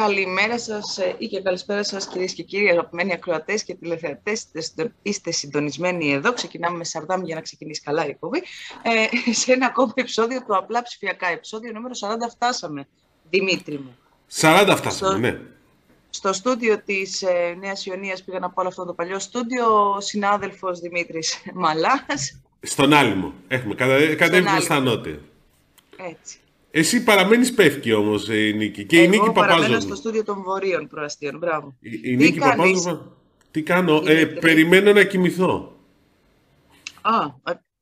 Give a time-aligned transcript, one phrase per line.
[0.00, 4.46] Καλημέρα σας ε, ή και καλησπέρα σας, κυρίες και κύριοι, αγαπημένοι ακροατές και τηλεθεατές.
[5.02, 6.32] Είστε συντονισμένοι εδώ.
[6.32, 8.42] Ξεκινάμε με Σαρδάμ για να ξεκινήσει καλά η εκπομπή.
[8.82, 11.28] Ε, σε ένα ακόμα επεισόδιο του Απλά Ψηφιακά.
[11.28, 12.88] Επεισόδιο νούμερο 40 φτάσαμε,
[13.30, 13.96] Δημήτρη μου.
[14.40, 15.40] 40 φτάσαμε, ναι.
[16.10, 20.80] Στο στούντιο της ε, Νέας Ιωνίας πήγα να πω αυτό το παλιό στούντιο, ο συνάδελφος
[20.80, 22.40] Δημήτρης Μαλάς.
[22.60, 23.32] Στον Άλυμο.
[23.48, 23.74] Έχουμε
[24.16, 25.20] κατέβει στα νότια.
[25.96, 26.38] Έτσι.
[26.70, 28.84] Εσύ παραμένεις Πεύκη όμως, η Νίκη.
[28.84, 29.46] Και η Νίκη Παπάζοβα.
[29.46, 31.38] παραμένω στο στούντιο των Βορείων Προαστίων.
[31.38, 31.76] Μπράβο.
[31.80, 33.16] Η, η Νίκη Παπάζοβα.
[33.50, 35.76] Τι κάνω, ε, περιμένω να κοιμηθώ.
[37.00, 37.12] Α,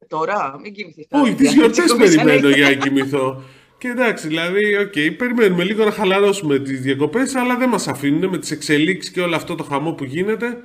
[0.09, 1.06] τώρα, μην κοιμηθείς.
[1.11, 3.42] Όχι, τις γιορτές περιμένω για να κοιμηθώ.
[3.78, 8.30] Και εντάξει, δηλαδή, OK, okay, περιμένουμε λίγο να χαλαρώσουμε τις διακοπές, αλλά δεν μας αφήνουν
[8.30, 10.59] με τις εξελίξεις και όλο αυτό το χαμό που γίνεται.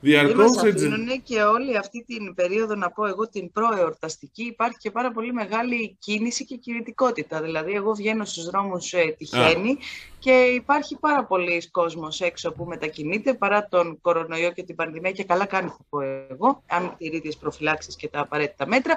[0.00, 1.20] Διαρκώς έτσι.
[1.24, 5.96] και όλη αυτή την περίοδο, να πω εγώ, την προεορταστική, υπάρχει και πάρα πολύ μεγάλη
[5.98, 7.42] κίνηση και κινητικότητα.
[7.42, 9.78] Δηλαδή, εγώ βγαίνω στους δρόμους ε, τυχαίνει
[10.18, 15.24] και υπάρχει πάρα πολλοί κόσμος έξω που μετακινείται παρά τον κορονοϊό και την πανδημία και
[15.24, 16.00] καλά κάνει, θα πω
[16.30, 18.94] εγώ, αν τηρεί τις προφυλάξεις και τα απαραίτητα μέτρα.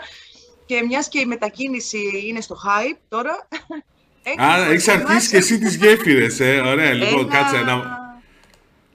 [0.66, 3.48] Και μιας και η μετακίνηση είναι στο hype τώρα...
[4.38, 6.60] Α, έχεις αρχίσει και εσύ τις γέφυρες, ε.
[6.60, 7.36] Ωραία, λοιπόν, Ένα...
[7.36, 7.74] κάτσε να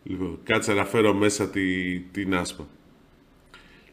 [0.04, 2.66] Λοιπόν, κάτσε να φέρω μέσα τη, την Άσπα.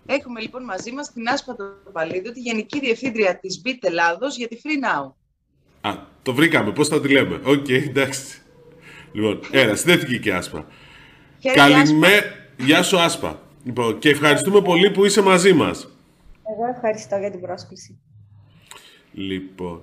[0.05, 1.55] Έχουμε λοιπόν μαζί μας την Άσπα
[1.91, 5.11] Παλίδου, τη Γενική Διευθύντρια της BIT Ελλάδος για τη Free Now.
[5.81, 6.71] Α, το βρήκαμε.
[6.71, 7.35] Πώς θα τη λέμε.
[7.43, 8.41] OK, okay, εντάξει.
[9.11, 10.65] Λοιπόν, έλα, συνδέθηκε και Άσπα.
[11.53, 12.23] Καλημέρα.
[12.57, 13.41] Γεια σου Άσπα.
[13.63, 15.87] Λοιπόν, και ευχαριστούμε πολύ που είσαι μαζί μας.
[16.53, 17.99] Εγώ ευχαριστώ για την πρόσκληση.
[19.11, 19.81] Λοιπόν,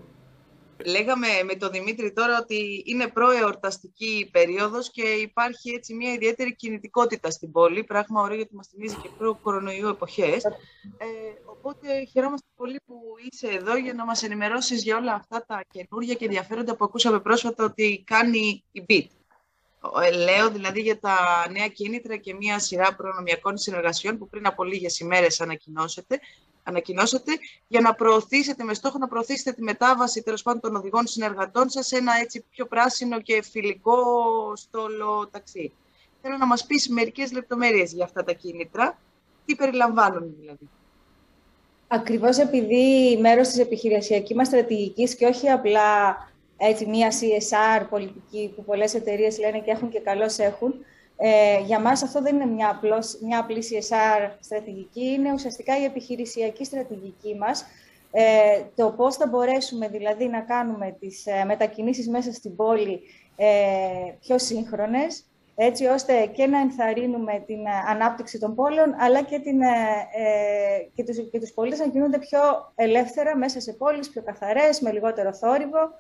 [0.85, 7.31] Λέγαμε με τον Δημήτρη τώρα ότι είναι προεορταστική περίοδος και υπάρχει έτσι μια ιδιαίτερη κινητικότητα
[7.31, 10.45] στην πόλη, πράγμα ωραίο γιατί μας θυμίζει και προ-κορονοϊού εποχές.
[10.45, 11.07] Ε,
[11.45, 12.95] οπότε χαιρόμαστε πολύ που
[13.31, 17.21] είσαι εδώ για να μας ενημερώσεις για όλα αυτά τα καινούργια και ενδιαφέροντα που ακούσαμε
[17.21, 19.07] πρόσφατα ότι κάνει η BIT.
[20.05, 24.65] Ε, λέω δηλαδή για τα νέα κίνητρα και μια σειρά προνομιακών συνεργασιών που πριν από
[24.65, 26.21] λίγες ημέρες ανακοινώσετε
[26.69, 27.33] ανακοινώσατε
[27.69, 31.87] για να προωθήσετε, με στόχο να προωθήσετε τη μετάβαση τέλος πάντων των οδηγών συνεργατών σας
[31.87, 34.03] σε ένα έτσι πιο πράσινο και φιλικό
[34.57, 35.73] στόλο ταξί.
[36.23, 38.99] Θέλω να μας πεις μερικές λεπτομέρειες για αυτά τα κίνητρα.
[39.45, 40.69] Τι περιλαμβάνουν δηλαδή;
[41.89, 46.17] Ακριβώς επειδή μέρος της επιχειρησιακής μας στρατηγικής και όχι απλά
[46.57, 50.75] έτσι, μια CSR πολιτική που πολλές εταιρείες λένε και έχουν και καλώς έχουν,
[51.21, 55.85] ε, για μας αυτό δεν είναι μια, απλώς, μια απλή CSR στρατηγική, είναι ουσιαστικά η
[55.85, 57.65] επιχειρησιακή στρατηγική μας.
[58.13, 63.01] Ε, το πώς θα μπορέσουμε δηλαδή να κάνουμε τις ε, μετακινήσεις μέσα στην πόλη
[63.37, 63.47] ε,
[64.21, 65.25] πιο σύγχρονες,
[65.55, 69.69] έτσι ώστε και να ενθαρρύνουμε την ε, ανάπτυξη των πόλεων, αλλά και, την, ε,
[70.95, 72.41] και, τους, και τους πολίτες να κινούνται πιο
[72.75, 75.91] ελεύθερα μέσα σε πόλεις, πιο καθαρές, με λιγότερο θόρυβο,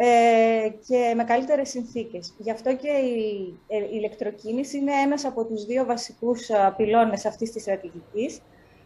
[0.00, 2.34] ε, και με καλύτερες συνθήκες.
[2.38, 7.52] Γι' αυτό και η, ε, η ηλεκτροκίνηση είναι ένας από τους δύο βασικούς πυλώνες αυτής
[7.52, 8.40] της στρατηγικής.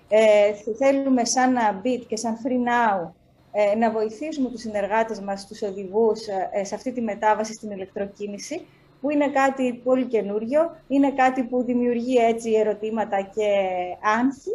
[0.08, 3.10] Ε, θέλουμε σαν BIT και σαν Free Now
[3.52, 6.20] ε, να βοηθήσουμε τους συνεργάτες μας, τους οδηγούς,
[6.62, 8.66] σε αυτή τη μετάβαση στην ηλεκτροκίνηση,
[9.00, 13.48] που είναι κάτι πολύ καινούριο, είναι κάτι που δημιουργεί έτσι ερωτήματα και
[14.20, 14.50] άνθη,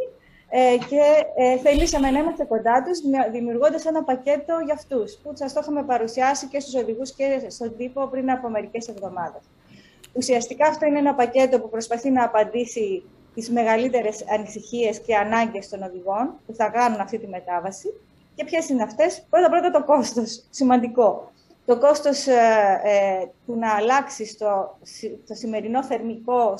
[0.49, 1.01] ε, και
[1.35, 2.99] ε, θελήσαμε να είμαστε κοντά τους,
[3.31, 7.77] δημιουργώντας ένα πακέτο για αυτούς, που σας το είχαμε παρουσιάσει και στους οδηγούς και στον
[7.77, 9.41] τύπο πριν από μερικές εβδομάδες.
[10.13, 13.03] Ουσιαστικά αυτό είναι ένα πακέτο που προσπαθεί να απαντήσει
[13.33, 17.93] τις μεγαλύτερες ανησυχίες και ανάγκες των οδηγών που θα κάνουν αυτή τη μετάβαση.
[18.35, 20.45] Και ποιες είναι αυτές, πρώτα-πρώτα το κόστος.
[20.49, 21.31] Σημαντικό.
[21.65, 22.33] Το κόστος ε,
[22.83, 24.77] ε, του να αλλάξει το,
[25.27, 26.55] το σημερινό θερμικό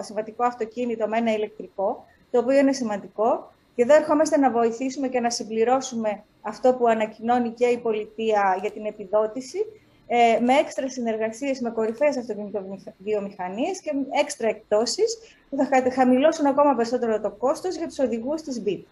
[0.00, 3.52] συμβατικό αυτοκίνητο με ένα ηλεκτρικό το οποίο είναι σημαντικό.
[3.74, 8.70] Και εδώ ερχόμαστε να βοηθήσουμε και να συμπληρώσουμε αυτό που ανακοινώνει και η πολιτεία για
[8.70, 9.58] την επιδότηση,
[10.06, 13.90] ε, με έξτρα συνεργασίες με κορυφαίες αυτοκινητοβιομηχανίες και
[14.20, 15.18] έξτρα εκτόσεις
[15.50, 18.82] που θα χαμηλώσουν ακόμα περισσότερο το κόστος για τους οδηγούς της BIT.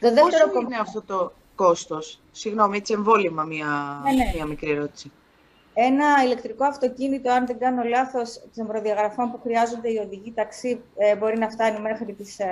[0.00, 4.32] Το δεύτερο Πόσο είναι αυτό το κόστος; Συγγνώμη, έτσι εμβόλυμα μια, ναι, ναι.
[4.34, 5.12] μια μικρή ερώτηση.
[5.74, 11.16] Ένα ηλεκτρικό αυτοκίνητο, αν δεν κάνω λάθος, των προδιαγραφών που χρειάζονται οι οδηγοί ταξί ε,
[11.16, 12.44] μπορεί να φτάνει μέχρι τις 45.000.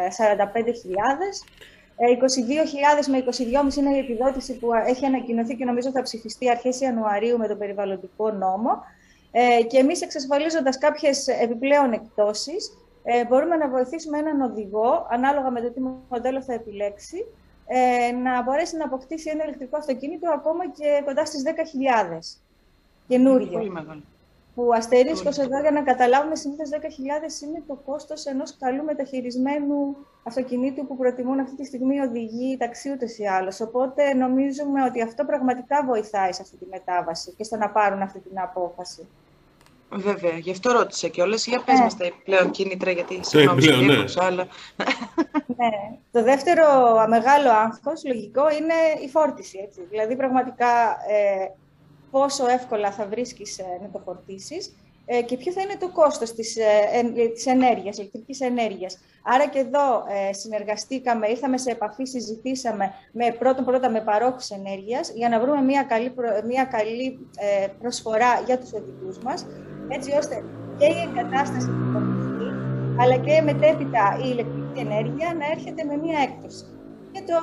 [2.00, 3.24] 22.000 με
[3.70, 7.56] 22.500 είναι η επιδότηση που έχει ανακοινωθεί και νομίζω θα ψηφιστεί αρχές Ιανουαρίου με το
[7.56, 8.82] περιβαλλοντικό νόμο.
[9.30, 12.72] Ε, και εμείς εξασφαλίζοντας κάποιες επιπλέον εκτόσεις,
[13.02, 17.26] ε, μπορούμε να βοηθήσουμε έναν οδηγό, ανάλογα με το τι μοντέλο θα επιλέξει,
[18.22, 22.40] να μπορέσει να αποκτήσει ένα ηλεκτρικό αυτοκίνητο ακόμα και κοντά στις 10.000
[23.10, 23.58] καινούριο.
[23.58, 24.02] Πολύ μεγάλο.
[24.54, 30.86] Που αστερίσκος εδώ για να καταλάβουμε συνήθως 10.000 είναι το κόστος ενός καλού μεταχειρισμένου αυτοκινήτου
[30.86, 33.60] που προτιμούν αυτή τη στιγμή οδηγοί ταξί ούτε ή άλλως.
[33.60, 38.18] Οπότε νομίζουμε ότι αυτό πραγματικά βοηθάει σε αυτή τη μετάβαση και στο να πάρουν αυτή
[38.18, 39.08] την απόφαση.
[39.92, 41.46] Βέβαια, γι' αυτό ρώτησα και όλες.
[41.46, 41.84] Για πες ναι.
[41.84, 44.04] μας τα επιπλέον κίνητρα, γιατί συγγνώμη, ναι.
[44.16, 44.46] αλλά...
[45.46, 45.70] ναι.
[46.12, 46.64] Το δεύτερο
[47.08, 49.58] μεγάλο άγχος, λογικό, είναι η φόρτιση.
[49.64, 49.86] Έτσι.
[49.90, 50.66] Δηλαδή, πραγματικά,
[51.08, 51.50] ε,
[52.10, 54.74] πόσο εύκολα θα βρίσκεις ε, να το φορτίσεις
[55.12, 58.98] ε, και ποιο θα είναι το κόστος της, ε, της ενέργειας, ηλεκτρικής ενέργειας.
[59.22, 65.12] Άρα και εδώ ε, συνεργαστήκαμε, ήρθαμε σε επαφή, συζητήσαμε με πρώτον πρώτα με παρόχους ενέργειας
[65.14, 66.14] για να βρούμε μια καλή,
[66.46, 67.18] μια καλή
[67.78, 69.46] προσφορά για τους οδηγούς μας,
[69.88, 70.44] έτσι ώστε
[70.78, 72.48] και η εγκατάσταση του κομιστή,
[73.00, 76.64] αλλά και μετέπειτα η ηλεκτρική ενέργεια να έρχεται με μια έκπτωση.
[77.12, 77.36] Και το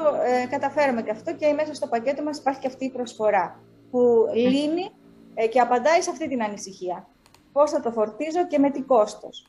[0.43, 3.59] ε, καταφέραμε και αυτό και μέσα στο πακέτο μας υπάρχει και αυτή η προσφορά
[3.92, 4.92] που λύνει
[5.50, 7.07] και απαντάει σε αυτή την ανησυχία
[7.57, 9.45] πώς θα το φορτίζω και με τι κόστος.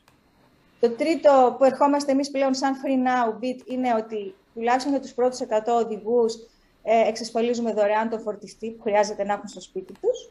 [0.80, 5.12] Το τρίτο που ερχόμαστε εμείς πλέον σαν Free Now Bit είναι ότι τουλάχιστον για τους
[5.12, 5.44] πρώτους 100
[5.84, 6.34] οδηγούς
[6.82, 10.30] ε, εξασφαλίζουμε δωρεάν το φορτιστή που χρειάζεται να έχουν στο σπίτι τους.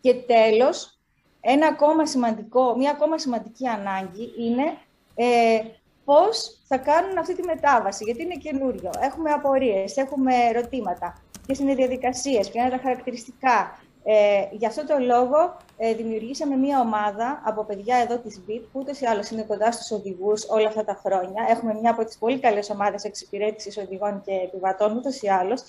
[0.00, 0.98] Και τέλος,
[1.40, 4.76] ένα ακόμα σημαντικό, μια ακόμα σημαντική ανάγκη είναι
[5.14, 5.58] ε,
[6.04, 8.90] πώς θα κάνουν αυτή τη μετάβαση, γιατί είναι καινούριο.
[9.00, 11.22] Έχουμε απορίες, έχουμε ερωτήματα.
[11.46, 16.56] Ποιες είναι οι διαδικασίες, ποια είναι τα χαρακτηριστικά, ε, γι' αυτό το λόγο ε, δημιουργήσαμε
[16.56, 20.46] μία ομάδα από παιδιά εδώ της BIT, που ούτως ή άλλως είναι κοντά στους οδηγούς
[20.48, 21.46] όλα αυτά τα χρόνια.
[21.48, 25.62] Έχουμε μια από τις πολύ καλές ομάδες εξυπηρέτησης οδηγών και επιβατών, ούτως ή άλλως.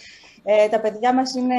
[0.48, 1.56] Ε, τα παιδιά μας είναι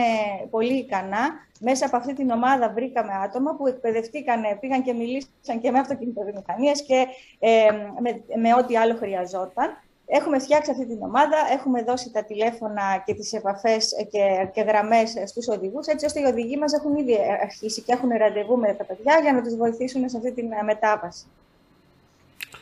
[0.50, 1.44] πολύ ικανά.
[1.60, 6.82] Μέσα από αυτή την ομάδα βρήκαμε άτομα που εκπαιδευτήκαν, πήγαν και μιλήσαν και με αυτοκινητοβιομηχανίες
[6.82, 7.06] και
[7.38, 9.80] ε, με, με ό,τι άλλο χρειαζόταν.
[10.06, 15.14] Έχουμε φτιάξει αυτή την ομάδα, έχουμε δώσει τα τηλέφωνα και τις επαφές και, και γραμμές
[15.26, 18.84] στους οδηγούς, έτσι ώστε οι οδηγοί μας έχουν ήδη αρχίσει και έχουν ραντεβού με τα
[18.84, 21.24] παιδιά για να τους βοηθήσουν σε αυτή την μετάβαση.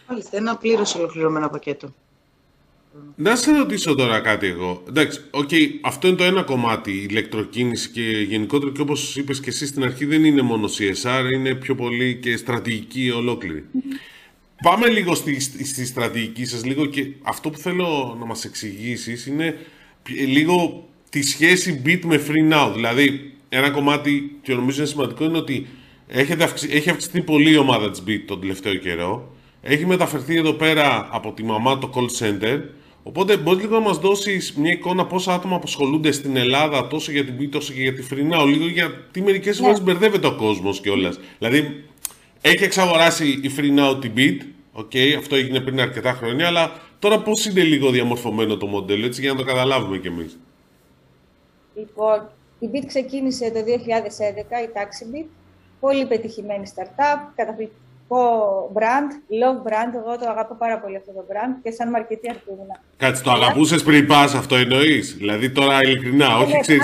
[0.08, 1.92] Μάλιστα, ένα πλήρως ολοκληρωμένο πακέτο.
[3.16, 4.82] Να σε ρωτήσω τώρα κάτι εγώ.
[4.88, 9.48] Εντάξει, okay, αυτό είναι το ένα κομμάτι, η ηλεκτροκίνηση και γενικότερα και όπως είπες και
[9.50, 13.64] εσύ στην αρχή δεν είναι μόνο CSR, είναι πιο πολύ και στρατηγική ολόκληρη.
[14.62, 19.56] Πάμε λίγο στη, στη στρατηγική σας λίγο και αυτό που θέλω να μας εξηγήσεις είναι
[20.26, 22.72] λίγο τη σχέση bit με free now.
[22.74, 25.66] Δηλαδή, ένα κομμάτι και νομίζω είναι σημαντικό είναι ότι
[26.06, 29.34] έχετε έχει αυξηθεί πολύ η ομάδα της bit τον τελευταίο καιρό.
[29.60, 32.60] Έχει μεταφερθεί εδώ πέρα από τη μαμά το call center.
[33.06, 37.24] Οπότε μπορείς λίγο να μας δώσεις μια εικόνα πόσα άτομα απασχολούνται στην Ελλάδα τόσο για
[37.24, 38.46] την bit όσο και για τη free now.
[38.46, 39.84] Λίγο γιατί μερικές φορές ναι.
[39.84, 41.18] μπερδεύεται ο κόσμος κιόλας.
[41.38, 41.84] Δηλαδή,
[42.46, 44.38] έχει εξαγοράσει η Free Now την Beat.
[44.80, 49.20] Okay, αυτό έγινε πριν αρκετά χρόνια, αλλά τώρα πώς είναι λίγο διαμορφωμένο το μοντέλο, έτσι,
[49.20, 50.38] για να το καταλάβουμε κι εμείς.
[51.74, 52.28] Λοιπόν,
[52.58, 55.26] η Beat ξεκίνησε το 2011, η Taxi Beat,
[55.80, 57.83] πολύ πετυχημένη startup, καταπληκτική
[58.78, 59.10] brand,
[59.40, 59.92] love brand.
[59.94, 62.80] Εγώ το αγαπώ πάρα πολύ αυτό το brand και σαν marketer του ήμουνα.
[62.96, 66.80] Κάτσε, το αγαπούσες πριν πας, αυτό εννοείς; Δηλαδή τώρα ειλικρινά, όχι ναι, ξέρει.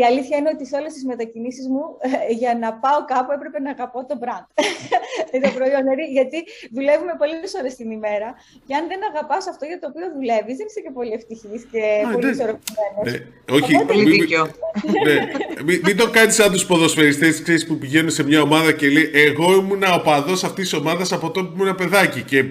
[0.00, 3.58] Η αλήθεια είναι ότι σε όλες τις μετακινήσεις μου ε, για να πάω κάπου έπρεπε
[3.60, 4.46] να αγαπώ το brand.
[5.44, 5.80] το προϊόν.
[5.82, 6.38] Δηλαδή, γιατί
[6.76, 8.28] δουλεύουμε πολλές ώρες την ημέρα
[8.66, 11.82] και αν δεν αγαπάς αυτό για το οποίο δουλεύεις, δεν είσαι και πολύ ευτυχής και
[12.12, 13.04] πολύ ισορροπημένος.
[13.06, 13.16] Ναι,
[13.56, 14.42] όχι, μην, δίκιο.
[15.06, 15.16] ναι,
[15.66, 19.46] μην, μην το κάνεις σαν τους ποδοσφαιριστές που πηγαίνουν σε μια ομάδα και λέει Εγώ
[19.60, 22.22] ήμουν οπαδό αυτής της ομάδας από τότε που ήμουν παιδάκι.
[22.22, 22.44] Και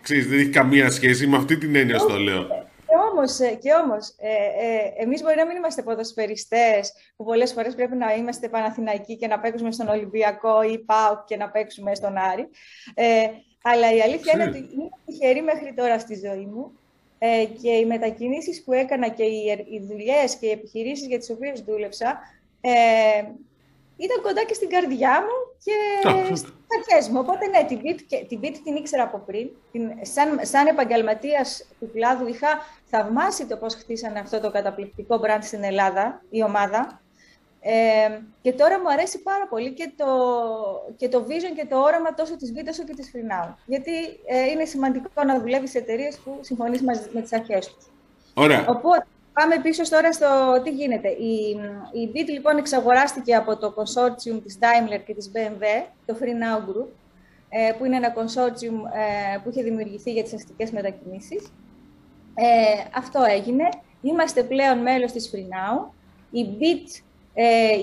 [0.00, 2.42] ξέρεις, δεν έχει καμία σχέση με αυτή την έννοια στο λέω.
[2.86, 4.32] Και όμως, ε, και όμως ε,
[4.66, 9.26] ε, εμείς μπορεί να μην είμαστε ποδοσφαιριστές που πολλές φορές πρέπει να είμαστε Παναθηναϊκοί και
[9.26, 12.48] να παίξουμε στον Ολυμπιακό ή ΠΑΟΚ και να παίξουμε στον Άρη.
[12.94, 13.26] Ε,
[13.62, 16.78] αλλά η αλήθεια είναι ότι είμαι τυχερή μέχρι τώρα στη ζωή μου
[17.18, 21.30] ε, και οι μετακινήσεις που έκανα και οι, οι δουλειές και οι επιχειρήσεις για τις
[21.30, 22.18] οποίες δούλεψα
[22.60, 22.70] ε,
[23.96, 25.76] ήταν κοντά και στην καρδιά μου και
[26.36, 27.18] στις αρχές μου.
[27.18, 29.48] Οπότε ναι, την beat, την, beat την ήξερα από πριν.
[29.72, 32.48] Την, σαν, σαν επαγγελματίας του κλάδου είχα
[32.84, 37.00] θαυμάσει το πώς χτίσανε αυτό το καταπληκτικό brand στην Ελλάδα, η ομάδα.
[37.66, 40.06] Ε, και τώρα μου αρέσει πάρα πολύ και το,
[40.96, 43.92] και το vision και το όραμα τόσο της Beat όσο και της Free Γιατί
[44.26, 46.82] ε, είναι σημαντικό να δουλεύεις σε εταιρείες που συμφωνείς
[47.12, 47.86] με τις αρχές τους.
[48.34, 48.64] Ωραία.
[48.68, 51.08] Οπότε, Πάμε πίσω τώρα στο τι γίνεται.
[51.08, 51.56] Η,
[51.92, 56.68] η BIT λοιπόν εξαγοράστηκε από το consortium της Daimler και της BMW, το Free Now
[56.68, 56.88] Group,
[57.48, 58.76] ε, που είναι ένα consortium
[59.34, 61.52] ε, που είχε δημιουργηθεί για τις αστικές μετακινήσεις.
[62.34, 62.44] Ε,
[62.94, 63.68] αυτό έγινε.
[64.00, 65.90] Είμαστε πλέον μέλος της Free Now.
[66.30, 67.02] Η BIT ε,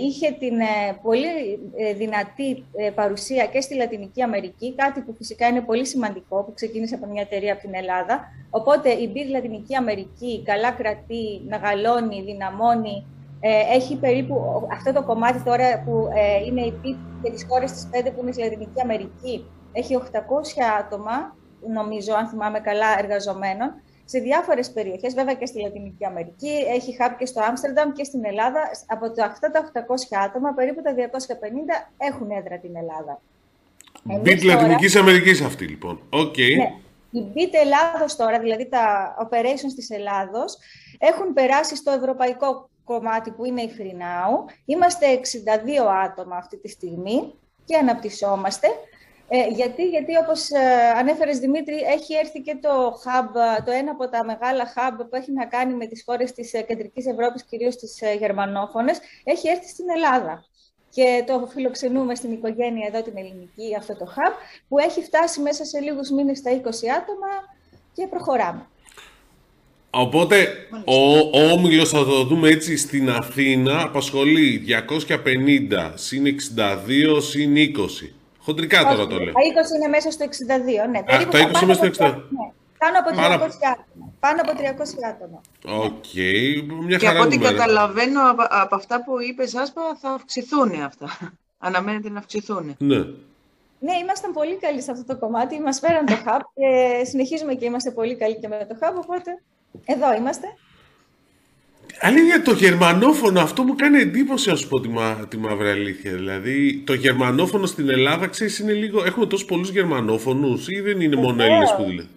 [0.01, 5.47] είχε την ε, πολύ ε, δυνατή ε, παρουσία και στη Λατινική Αμερική, κάτι που φυσικά
[5.47, 8.19] είναι πολύ σημαντικό, που ξεκίνησε από μια εταιρεία από την Ελλάδα.
[8.49, 13.05] Οπότε η BID Λατινική Αμερική καλά κρατεί, μεγαλώνει, δυναμώνει.
[13.73, 16.07] έχει περίπου αυτό το κομμάτι τώρα που
[16.47, 19.45] είναι η BID και τις χώρες της 5 που είναι στη Λατινική Αμερική.
[19.73, 20.01] Έχει 800
[20.79, 21.35] άτομα,
[21.73, 23.73] νομίζω, αν θυμάμαι καλά, εργαζομένων
[24.11, 28.25] σε διάφορες περιοχές, βέβαια και στη Λατινική Αμερική, έχει hub και στο Άμστερνταμ και στην
[28.25, 28.61] Ελλάδα.
[28.87, 30.97] Από τα αυτά τα 800 άτομα, περίπου τα 250
[31.97, 33.21] έχουν έδρα την Ελλάδα.
[34.03, 36.01] Μπιτ Λατινικής Αμερικής αυτή λοιπόν.
[36.09, 36.55] Okay.
[36.57, 36.73] Ναι.
[37.11, 40.57] Η Μπιτ Ελλάδος τώρα, δηλαδή τα operations της Ελλάδος,
[40.97, 43.95] έχουν περάσει στο ευρωπαϊκό κομμάτι που είναι η Free
[44.65, 45.19] Είμαστε 62
[46.05, 47.33] άτομα αυτή τη στιγμή
[47.65, 48.67] και αναπτυσσόμαστε.
[49.33, 50.59] Ε, γιατί, γιατί όπως ε,
[50.97, 53.27] ανέφερες Δημήτρη, έχει έρθει και το hub,
[53.65, 56.61] το ένα από τα μεγάλα hub που έχει να κάνει με τις χώρες της ε,
[56.61, 60.45] Κεντρικής Ευρώπης, κυρίως τις ε, γερμανόφωνες, έχει έρθει στην Ελλάδα.
[60.89, 64.33] Και το φιλοξενούμε στην οικογένεια εδώ την ελληνική, αυτό το hub,
[64.67, 66.55] που έχει φτάσει μέσα σε λίγους μήνες στα 20
[66.99, 67.31] άτομα
[67.93, 68.65] και προχωράμε.
[69.89, 70.47] Οπότε
[70.85, 74.63] ο, ο Όμιλος, θα το δούμε έτσι, στην Αθήνα απασχολεί
[75.07, 78.20] 250 συν 62 συν 20.
[78.43, 79.33] Χοντρικά τώρα το λέω.
[79.33, 80.99] Τα 20 είναι μέσα στο 62, ναι.
[80.99, 82.13] Α, τα 20 είναι μέσα στο 62.
[82.13, 82.51] Ναι.
[82.77, 84.13] Πάνω από 300 άτομα.
[84.19, 84.63] Πάνω από 300
[85.09, 85.41] άτομα.
[85.83, 86.03] OK.
[86.13, 86.63] Okay.
[86.85, 91.07] Μια και από ό,τι καταλαβαίνω από, από, αυτά που είπες, Άσπα, θα αυξηθούν αυτά.
[91.67, 92.75] Αναμένεται να αυξηθούν.
[92.77, 92.97] Ναι.
[93.79, 95.59] Ναι, ήμασταν πολύ καλοί σε αυτό το κομμάτι.
[95.59, 98.93] Μας φέραν το hub και συνεχίζουμε και είμαστε πολύ καλοί και με το hub.
[98.95, 99.41] Οπότε
[99.85, 100.47] εδώ είμαστε.
[101.99, 106.11] Αλήθεια, το γερμανόφωνο, αυτό μου κάνει εντύπωση, να σου πω τη, μα, τη μαύρη αλήθεια.
[106.13, 109.03] Δηλαδή, το γερμανόφωνο στην Ελλάδα, ξέρεις, είναι λίγο.
[109.05, 112.09] Έχουμε τόσους πολλούς γερμανόφωνους, ή δεν είναι μόνο Έλληνες που δηλαδή.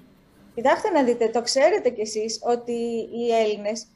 [0.55, 2.73] Κοιτάξτε να δείτε, το ξέρετε κι εσείς ότι
[3.19, 3.87] οι Έλληνες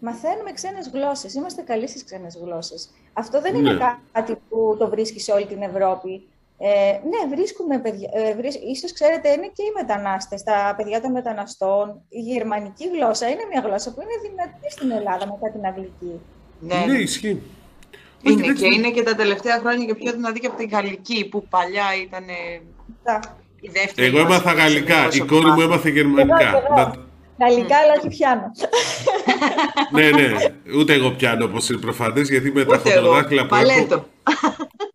[0.00, 1.34] μαθαίνουμε ξένες γλώσσες.
[1.34, 2.90] Είμαστε καλοί στις ξένες γλώσσες.
[3.12, 3.98] Αυτό δεν είναι ναι.
[4.12, 6.22] κάτι που το βρίσκει σε όλη την Ευρώπη.
[6.64, 8.08] Ε, ναι, βρίσκουμε παιδιά.
[8.12, 11.86] Ε, ίσως ξέρετε, είναι και οι μετανάστες, τα παιδιά των μεταναστών.
[12.08, 16.14] Η γερμανική γλώσσα είναι μια γλώσσα που είναι δυνατή στην Ελλάδα μετά την αγγλική.
[16.60, 17.42] Ναι, ναι ισχύει.
[18.22, 21.46] Είναι και, είναι και τα τελευταία χρόνια και πιο δυνατή και από την γαλλική, που
[21.48, 22.24] παλιά ήταν
[23.60, 24.06] η δεύτερη.
[24.06, 26.50] Εγώ έμαθα γαλλικά, η κόρη μου έμαθε γερμανικά.
[27.38, 28.50] Γαλλικά, αλλά όχι πιάνω.
[29.96, 30.28] ναι, ναι.
[30.78, 34.06] Ούτε εγώ πιάνω, όπως είναι προφανές, γιατί με τα φωτοδάχτυλα που έχω...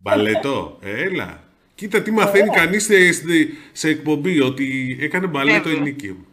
[0.00, 0.78] Μπαλέτο.
[0.82, 1.46] Έλα.
[1.78, 2.94] Κοίτα τι μαθαίνει κανείς σε,
[3.72, 6.26] σε, εκπομπή, ότι έκανε μπαλέτο ελληνική.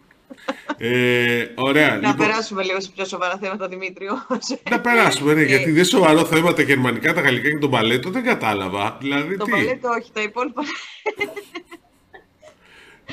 [0.77, 1.89] Ε, ωραία.
[1.89, 2.15] Να λοιπόν...
[2.15, 4.27] περάσουμε λίγο σε πιο σοβαρά θέματα, Δημήτριο.
[4.69, 8.23] Να περάσουμε, ναι, γιατί δεν σοβαρό θέμα τα γερμανικά, τα γαλλικά και το μπαλέτο, δεν
[8.23, 8.97] κατάλαβα.
[9.01, 10.63] Δηλαδή, το τι; μπαλέτο όχι, τα υπόλοιπα.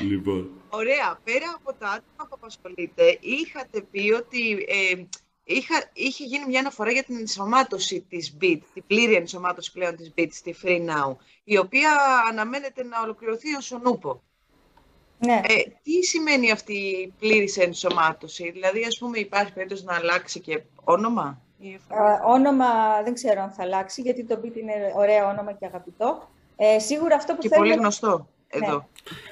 [0.09, 0.49] λοιπόν.
[0.69, 5.03] Ωραία, πέρα από τα άτομα που απασχολείτε, είχατε πει ότι ε,
[5.43, 10.13] είχα, είχε γίνει μια αναφορά για την ενσωμάτωση της BIT, την πλήρη ενσωμάτωση πλέον της
[10.17, 11.89] BIT στη Free Now, η οποία
[12.31, 14.21] αναμένεται να ολοκληρωθεί ως ο νούπο.
[15.17, 15.41] Ναι.
[15.47, 20.61] Ε, τι σημαίνει αυτή η πλήρης ενσωμάτωση, δηλαδή ας πούμε υπάρχει περίπτωση να αλλάξει και
[20.83, 21.41] όνομα.
[21.59, 21.75] Ε,
[22.25, 22.65] όνομα
[23.03, 26.29] δεν ξέρω αν θα αλλάξει, γιατί το BIT είναι ωραίο όνομα και αγαπητό.
[26.55, 27.67] Ε, σίγουρα αυτό που και θέλουμε...
[27.67, 28.27] πολύ γνωστό
[28.59, 28.65] ναι.
[28.65, 28.89] εδώ.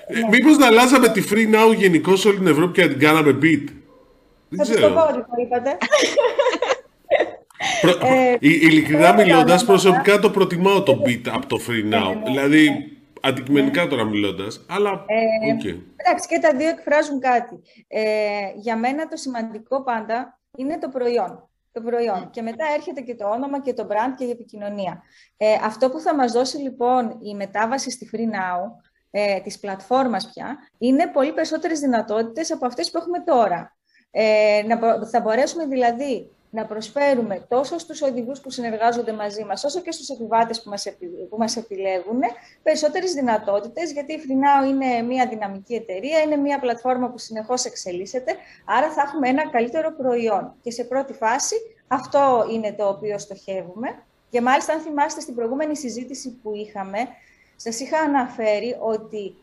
[0.08, 0.28] Ε, ναι.
[0.28, 3.64] Μήπως να αλλάζαμε τη Free Now γενικώς όλη την Ευρώπη και να την κάναμε BIT;
[4.52, 4.94] Δεν θα ξέρω.
[4.94, 5.78] Θα το είπατε.
[7.82, 8.08] Προ...
[8.08, 11.90] Ε, ειλικρινά μιλώντας, προσωπικά το προτιμάω το beat από το free now.
[11.90, 12.78] Ναι, ναι, δηλαδή, ναι.
[13.22, 14.66] αντικειμενικά τώρα μιλώντας.
[14.70, 15.06] Αλλά.
[15.08, 15.80] Ε, okay.
[15.96, 17.60] Εντάξει, και τα δύο εκφράζουν κάτι.
[17.88, 18.02] Ε,
[18.56, 21.50] για μένα το σημαντικό πάντα είναι το προϊόν.
[21.72, 22.30] Το προϊόν.
[22.30, 25.04] Και μετά έρχεται και το όνομα και το brand και η επικοινωνία.
[25.38, 28.60] Ε, αυτό που θα μας δώσει λοιπόν η μετάβαση στη Free Now,
[29.12, 33.76] ε, της πλατφόρμας πια, είναι πολύ περισσότερες δυνατότητες από αυτές που έχουμε τώρα.
[34.12, 39.82] Ε, να, θα μπορέσουμε δηλαδή να προσφέρουμε τόσο στους οδηγούς που συνεργάζονται μαζί μας, όσο
[39.82, 40.88] και στους επιβάτες που μας,
[41.30, 42.20] που μας επιλέγουν,
[42.64, 48.36] περισσότερες δυνατότητες, γιατί η Φρινάου είναι μια δυναμική εταιρεία, είναι μια πλατφόρμα που συνεχώς εξελίσσεται,
[48.66, 50.54] άρα θα έχουμε ένα καλύτερο προϊόν.
[50.62, 51.56] Και σε πρώτη φάση
[51.88, 54.04] αυτό είναι το οποίο στοχεύουμε.
[54.30, 56.98] Και μάλιστα, αν θυμάστε στην προηγούμενη συζήτηση που είχαμε,
[57.56, 59.36] σας είχα αναφέρει ότι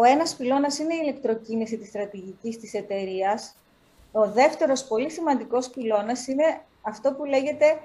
[0.00, 3.54] ο ένας πυλώνας είναι η ηλεκτροκίνηση της στρατηγικής της εταιρείας.
[4.12, 7.78] Ο δεύτερος πολύ σημαντικός πυλώνας είναι αυτό που λέγεται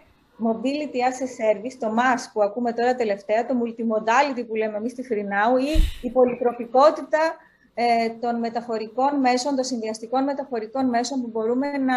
[0.46, 4.92] Mobility as a Service, το MAS που ακούμε τώρα τελευταία, το Multimodality που λέμε εμείς
[4.92, 7.36] στη Φρινάου ή η πολυτροπικότητα
[7.74, 11.96] ε, των μεταφορικών μέσων, των συνδυαστικών μεταφορικών μέσων που μπορούμε να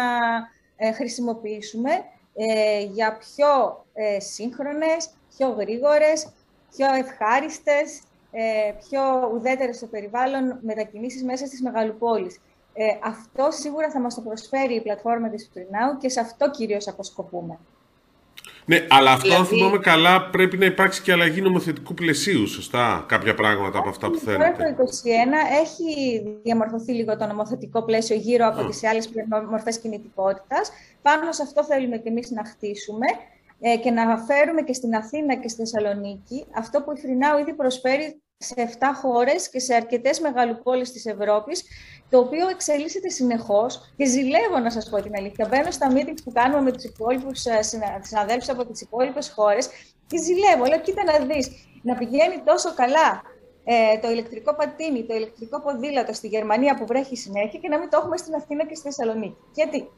[0.75, 1.89] ε, χρησιμοποιήσουμε
[2.35, 6.27] ε, για πιο ε, σύγχρονες, πιο γρήγορες,
[6.75, 8.01] πιο ευχάριστες
[8.39, 9.01] ε, πιο
[9.33, 12.39] ουδέτερες στο περιβάλλον μετακινήσεις μέσα στις μεγαλοπόλεις.
[12.73, 16.87] Ε, αυτό σίγουρα θα μας το προσφέρει η πλατφόρμα της Now και σε αυτό κυρίως
[16.87, 17.59] αποσκοπούμε.
[18.65, 19.41] Ναι, αλλά αυτό δηλαδή...
[19.41, 24.09] αν θυμάμαι καλά πρέπει να υπάρξει και αλλαγή νομοθετικού πλαισίου, σωστά, κάποια πράγματα από αυτά
[24.09, 24.55] που θέλετε.
[24.57, 29.09] Τώρα το 2021 έχει διαμορφωθεί λίγο το νομοθετικό πλαίσιο γύρω από τις άλλες
[29.49, 30.71] μορφές κινητικότητας.
[31.01, 33.05] Πάνω σε αυτό θέλουμε και εμείς να χτίσουμε
[33.59, 37.53] ε, και να φέρουμε και στην Αθήνα και στη Θεσσαλονίκη αυτό που η Φρινάου ήδη
[37.53, 41.63] προσφέρει σε 7 χώρες και σε αρκετές μεγαλοπόλεις της Ευρώπης,
[42.09, 45.47] το οποίο εξελίσσεται συνεχώς και ζηλεύω να σας πω την αλήθεια.
[45.49, 47.61] Μπαίνω στα meetings που κάνουμε με τους υπόλοιπους ε,
[48.01, 49.69] συναδέλφους από τις υπόλοιπες χώρες
[50.07, 50.65] και ζηλεύω.
[50.65, 51.49] Λέω, κοίτα να δεις,
[51.81, 53.21] να πηγαίνει τόσο καλά
[53.63, 57.89] ε, το ηλεκτρικό πατίνι, το ηλεκτρικό ποδήλατο στη Γερμανία που βρέχει συνέχεια και να μην
[57.89, 59.37] το έχουμε στην Αθήνα και στη Θεσσαλονίκη.
[59.53, 59.89] Γιατί;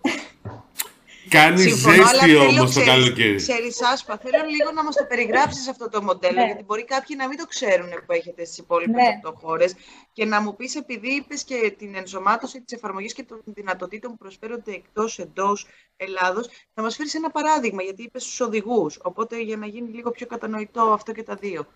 [1.28, 3.36] Κάνεις ζέστη όμως το καλοκαίρι.
[3.36, 6.46] Ξέρεις, Άσπα, θέλω λίγο να μας το περιγράψεις αυτό το μοντέλο, ναι.
[6.46, 9.20] γιατί μπορεί κάποιοι να μην το ξέρουν που έχετε στις υπόλοιπες ναι.
[9.34, 9.66] χώρε
[10.14, 14.18] και να μου πεις, επειδή είπες και την ενσωμάτωση της εφαρμογής και των δυνατοτήτων που
[14.18, 19.00] προσφέρονται εκτός εντός Ελλάδος, να μας φέρεις ένα παράδειγμα, γιατί είπες στους οδηγούς.
[19.02, 21.68] Οπότε για να γίνει λίγο πιο κατανοητό αυτό και τα δύο.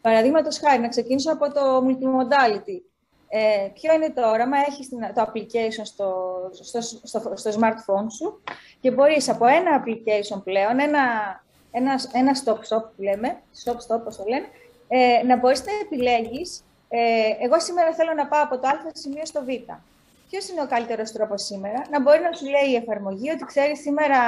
[0.00, 2.89] Παραδείγματος χάρη, να ξεκινήσω από το multimodality.
[3.32, 8.42] Ε, ποιο είναι το όραμα, έχεις το application στο, στο, στο, στο smartphone σου
[8.80, 11.00] και μπορείς από ένα application πλέον, ένα,
[11.70, 14.46] ένα, ένα stop-stop που λέμε, stop-stop όπως το λένε,
[14.88, 16.98] ε, να μπορείς να επιλέγεις, ε,
[17.44, 19.48] εγώ σήμερα θέλω να πάω από το α σημείο στο β.
[20.30, 23.80] Ποιος είναι ο καλύτερος τρόπος σήμερα, να μπορεί να σου λέει η εφαρμογή ότι ξέρεις
[23.80, 24.18] σήμερα,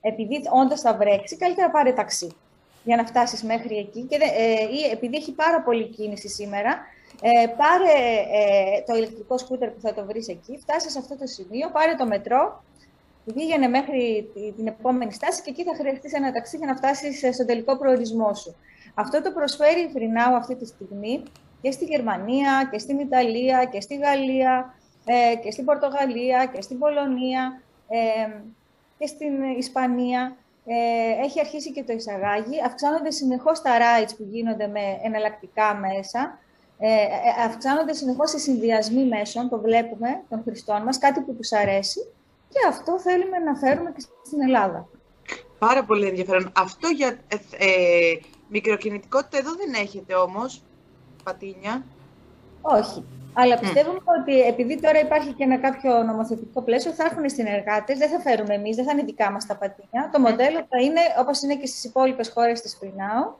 [0.00, 2.36] επειδή όντως θα βρέξει, καλύτερα πάρε ταξί
[2.84, 4.00] για να φτάσεις μέχρι εκεί.
[4.00, 6.78] Και, ε, ή επειδή έχει πάρα πολύ κίνηση σήμερα,
[7.20, 7.98] ε, πάρε
[8.32, 11.94] ε, το ηλεκτρικό σκούτερ που θα το βρεις εκεί, φτάσεις σε αυτό το σημείο, πάρε
[11.94, 12.62] το μετρό,
[13.34, 17.46] πήγαινε μέχρι την επόμενη στάση και εκεί θα χρειαστείς ένα ταξί για να φτάσεις στον
[17.46, 18.54] τελικό προορισμό σου.
[18.94, 21.22] Αυτό το προσφέρει η Φρινάου αυτή τη στιγμή
[21.62, 24.74] και στη Γερμανία και στην Ιταλία και στη Γαλλία
[25.04, 27.98] ε, και στην Πορτογαλία και στην Πολωνία ε,
[28.98, 30.36] και στην Ισπανία.
[30.66, 32.62] Ε, έχει αρχίσει και το εισαγάγει.
[32.66, 36.38] Αυξάνονται συνεχώς τα rides που γίνονται με εναλλακτικά μέσα.
[36.82, 41.52] Ε, ε, αυξάνονται συνεχώς οι συνδυασμοί μέσων, το βλέπουμε, των χρηστών μας, κάτι που τους
[41.52, 42.00] αρέσει
[42.48, 44.88] και αυτό θέλουμε να φέρουμε και στην Ελλάδα.
[45.58, 46.52] Πάρα πολύ ενδιαφέρον.
[46.56, 50.62] Αυτό για ε, ε μικροκινητικότητα εδώ δεν έχετε όμως,
[51.24, 51.84] Πατίνια.
[52.62, 53.04] Όχι.
[53.32, 58.08] Αλλά πιστεύουμε ότι επειδή τώρα υπάρχει και ένα κάποιο νομοθετικό πλαίσιο, θα έχουν συνεργάτες, δεν
[58.08, 60.10] θα φέρουμε εμείς, δεν θα είναι δικά μας τα πατίνια.
[60.12, 63.38] Το μοντέλο θα είναι όπως είναι και στις υπόλοιπες χώρες της Πρινάου,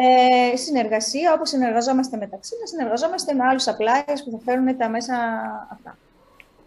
[0.00, 5.14] ε, συνεργασία, όπως συνεργαζόμαστε μεταξύ μας, συνεργαζόμαστε με άλλους suppliers που θα φέρουν τα μέσα
[5.72, 5.98] αυτά.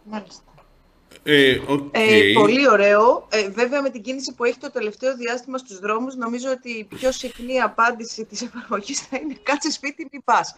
[0.03, 0.43] Μάλιστα.
[1.23, 1.89] Ε, okay.
[1.91, 3.27] ε, πολύ ωραίο.
[3.31, 6.83] Ε, βέβαια, με την κίνηση που έχει το τελευταίο διάστημα στους δρόμους, νομίζω ότι η
[6.83, 10.55] πιο συχνή απάντηση της εφαρμογής θα είναι «Κάτσε σπίτι, μη πας».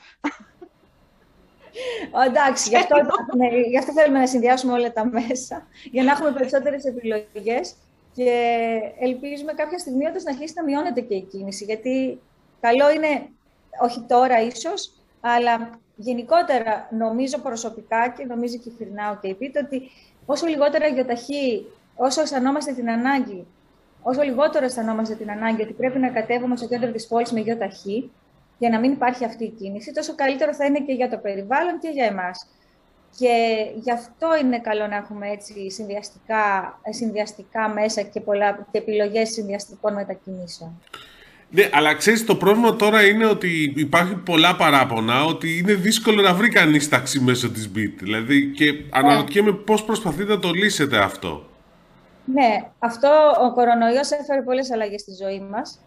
[2.27, 2.95] Εντάξει, γι αυτό,
[3.38, 7.75] ναι, γι' αυτό θέλουμε να συνδυάσουμε όλα τα μέσα, για να έχουμε περισσότερες επιλογές
[8.13, 8.31] και
[8.99, 12.19] ελπίζουμε κάποια στιγμή να αρχίσει να μειώνεται και η κίνηση, γιατί
[12.67, 13.30] Καλό είναι,
[13.82, 19.82] όχι τώρα ίσως, αλλά γενικότερα νομίζω προσωπικά και νομίζω και Φυρνάω και επίτο ότι
[20.26, 23.47] όσο λιγότερα γιοταχή, όσο αισθανόμαστε την ανάγκη,
[24.02, 28.12] όσο λιγότερο αισθανόμαστε την ανάγκη ότι πρέπει να κατέβουμε στο κέντρο της πόλης με γιοταχή,
[28.58, 31.80] για να μην υπάρχει αυτή η κίνηση, τόσο καλύτερο θα είναι και για το περιβάλλον
[31.80, 32.47] και για εμάς.
[33.17, 39.30] Και γι' αυτό είναι καλό να έχουμε έτσι συνδυαστικά, συνδυαστικά μέσα και, πολλά, και επιλογές
[39.30, 40.82] συνδυαστικών μετακινήσεων.
[41.55, 46.33] Ναι, αλλά ξέρεις, το πρόβλημα τώρα είναι ότι υπάρχει πολλά παράπονα ότι είναι δύσκολο να
[46.33, 47.93] βρει κανείς ταξί μέσω της BIT.
[47.99, 48.77] Δηλαδή, και ναι.
[48.89, 51.45] αναρωτιέμαι πώς προσπαθείτε να το λύσετε αυτό.
[52.25, 53.09] Ναι, αυτό
[53.41, 55.79] ο κορονοϊός έφερε πολλές αλλαγές στη ζωή μας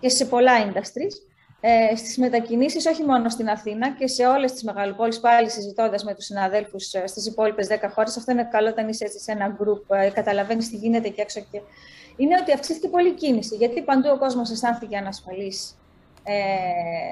[0.00, 1.14] και σε πολλά industries.
[1.60, 6.14] Ε, στις μετακινήσεις, όχι μόνο στην Αθήνα και σε όλες τις μεγαλοπόλεις, πάλι συζητώντας με
[6.14, 8.16] τους συναδέλφους ε, στις υπόλοιπες 10 χώρες.
[8.16, 11.40] Αυτό είναι καλό όταν είσαι έτσι σε ένα group, ε, καταλαβαίνεις τι γίνεται και έξω
[11.50, 11.60] και
[12.16, 15.76] είναι ότι αυξήθηκε πολύ κίνηση, γιατί παντού ο κόσμος αισθάνθηκε ανασφαλής,
[16.24, 16.34] ε,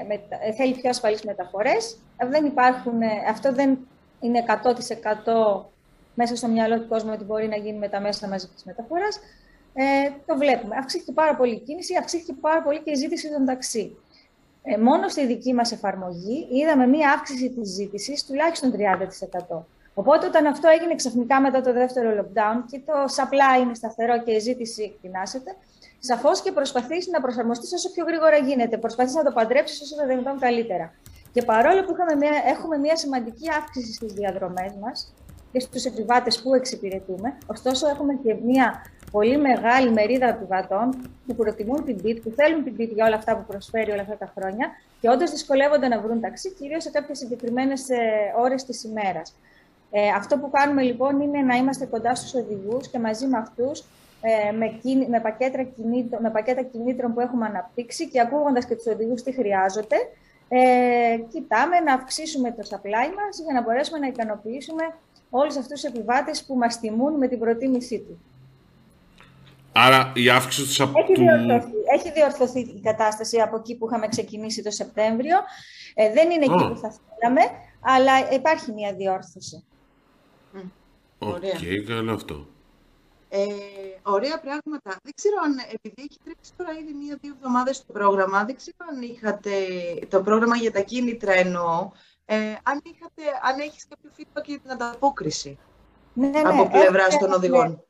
[0.07, 1.97] με, ε, θέλει πιο ασφαλείς μεταφορές.
[2.29, 3.77] Δεν υπάρχουν, ε, αυτό δεν
[4.19, 5.65] είναι 100%
[6.13, 9.19] μέσα στο μυαλό του κόσμου ότι μπορεί να γίνει με τα μέσα μαζικής μεταφοράς.
[9.73, 10.75] Ε, το βλέπουμε.
[10.75, 13.97] Αυξήθηκε πάρα πολύ η κίνηση, αυξήθηκε πάρα πολύ και η ζήτηση των ταξί.
[14.63, 19.65] Ε, μόνο στη δική μας εφαρμογή είδαμε μία αύξηση της ζήτησης τουλάχιστον 30%.
[19.93, 24.31] Οπότε όταν αυτό έγινε ξαφνικά μετά το δεύτερο lockdown και το supply είναι σταθερό και
[24.31, 25.55] η ζήτηση εκτινάσεται,
[25.99, 28.77] σαφώς και προσπαθείς να προσαρμοστείς όσο πιο γρήγορα γίνεται.
[28.77, 30.93] Προσπαθείς να το παντρέψεις όσο το δυνατόν καλύτερα.
[31.33, 35.13] Και παρόλο που μια, έχουμε μια σημαντική αύξηση στις διαδρομές μας
[35.51, 40.89] και στους επιβάτες που εξυπηρετούμε, ωστόσο έχουμε και μια πολύ μεγάλη μερίδα επιβατών
[41.27, 44.17] που προτιμούν την BIT, που θέλουν την BIT για όλα αυτά που προσφέρει όλα αυτά
[44.17, 47.85] τα χρόνια και όντως δυσκολεύονται να βρουν ταξί, κυρίως σε κάποιες συγκεκριμένες
[48.37, 49.35] ώρες της ημέρας.
[49.95, 53.83] Ε, αυτό που κάνουμε λοιπόν είναι να είμαστε κοντά στους οδηγούς και μαζί με αυτούς
[54.21, 54.79] ε, με,
[55.09, 59.31] με, πακέτα κινήτρων, με πακέτα κινήτρων που έχουμε αναπτύξει και ακούγοντας και τους οδηγούς τι
[59.31, 59.95] χρειάζονται,
[60.47, 64.83] ε, κοιτάμε να αυξήσουμε το supply μας για να μπορέσουμε να ικανοποιήσουμε
[65.29, 68.17] όλους αυτούς τους επιβάτες που μας τιμούν με την προτίμησή τους.
[69.71, 70.91] Άρα η αύξηση του...
[70.97, 75.37] Έχει, διορθωθεί, έχει διορθωθεί η κατάσταση από εκεί που είχαμε ξεκινήσει το Σεπτέμβριο.
[75.93, 77.41] Ε, δεν είναι εκεί που θα θέλαμε,
[77.81, 79.65] αλλά υπάρχει μια διόρθωση.
[81.19, 82.47] OK, okay, καλό αυτό.
[83.29, 83.45] Ε,
[84.03, 84.89] ωραία πράγματα.
[85.03, 89.01] Δεν ξέρω αν, επειδή έχει τρέξει τώρα ήδη μία-δύο εβδομάδες το πρόγραμμα, δεν ξέρω αν
[89.01, 89.51] είχατε
[90.09, 91.91] το πρόγραμμα για τα κίνητρα εννοώ,
[92.25, 95.57] ε, αν, είχατε, αν έχεις κάποιο feedback για την ανταπόκριση
[96.13, 97.83] ναι, ναι, από πλευράς των οδηγών.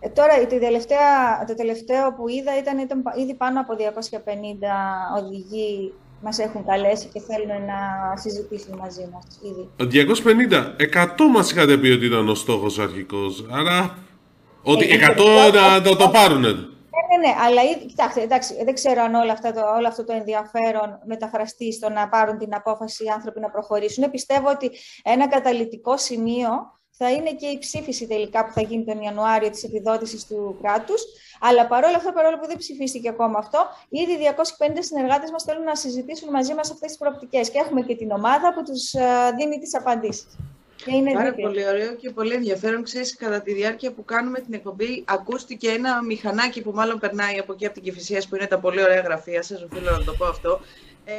[0.00, 0.98] Ε, τώρα, το τελευταίο,
[1.46, 7.20] το τελευταίο που είδα ήταν, ήταν ήδη πάνω από 250 οδηγοί μας έχουν καλέσει και
[7.20, 9.68] θέλουν να συζητήσουν μαζί μας ήδη.
[10.48, 13.98] 250, 100 μας είχατε πει ότι ήταν ο στόχος αρχικός, άρα
[14.62, 16.40] ότι 100 να το, το πάρουν.
[16.40, 20.12] Ναι, ναι, ναι, αλλά κοιτάξτε, εντάξει, δεν ξέρω αν όλο αυτό, το, όλο αυτό το
[20.12, 24.10] ενδιαφέρον μεταφραστεί στο να πάρουν την απόφαση οι άνθρωποι να προχωρήσουν.
[24.10, 24.70] Πιστεύω ότι
[25.02, 26.48] ένα καταλητικό σημείο
[26.98, 31.02] θα είναι και η ψήφιση τελικά που θα γίνει τον Ιανουάριο της επιδότησης του κράτους.
[31.40, 35.74] Αλλά παρόλα αυτά, παρόλο που δεν ψηφίστηκε ακόμα αυτό, ήδη 250 συνεργάτες μας θέλουν να
[35.74, 37.50] συζητήσουν μαζί μας αυτές τις προοπτικές.
[37.50, 39.04] Και έχουμε και την ομάδα που τους ε,
[39.36, 40.36] δίνει τις απαντήσεις.
[40.86, 42.82] είναι Πάρα πολύ ωραίο και πολύ ενδιαφέρον.
[42.82, 47.52] Ξέρεις, κατά τη διάρκεια που κάνουμε την εκπομπή, ακούστηκε ένα μηχανάκι που μάλλον περνάει από
[47.52, 50.24] εκεί από την Κηφισία, που είναι τα πολύ ωραία γραφεία σας, οφείλω να το πω
[50.24, 50.60] αυτό.
[51.08, 51.12] Ε,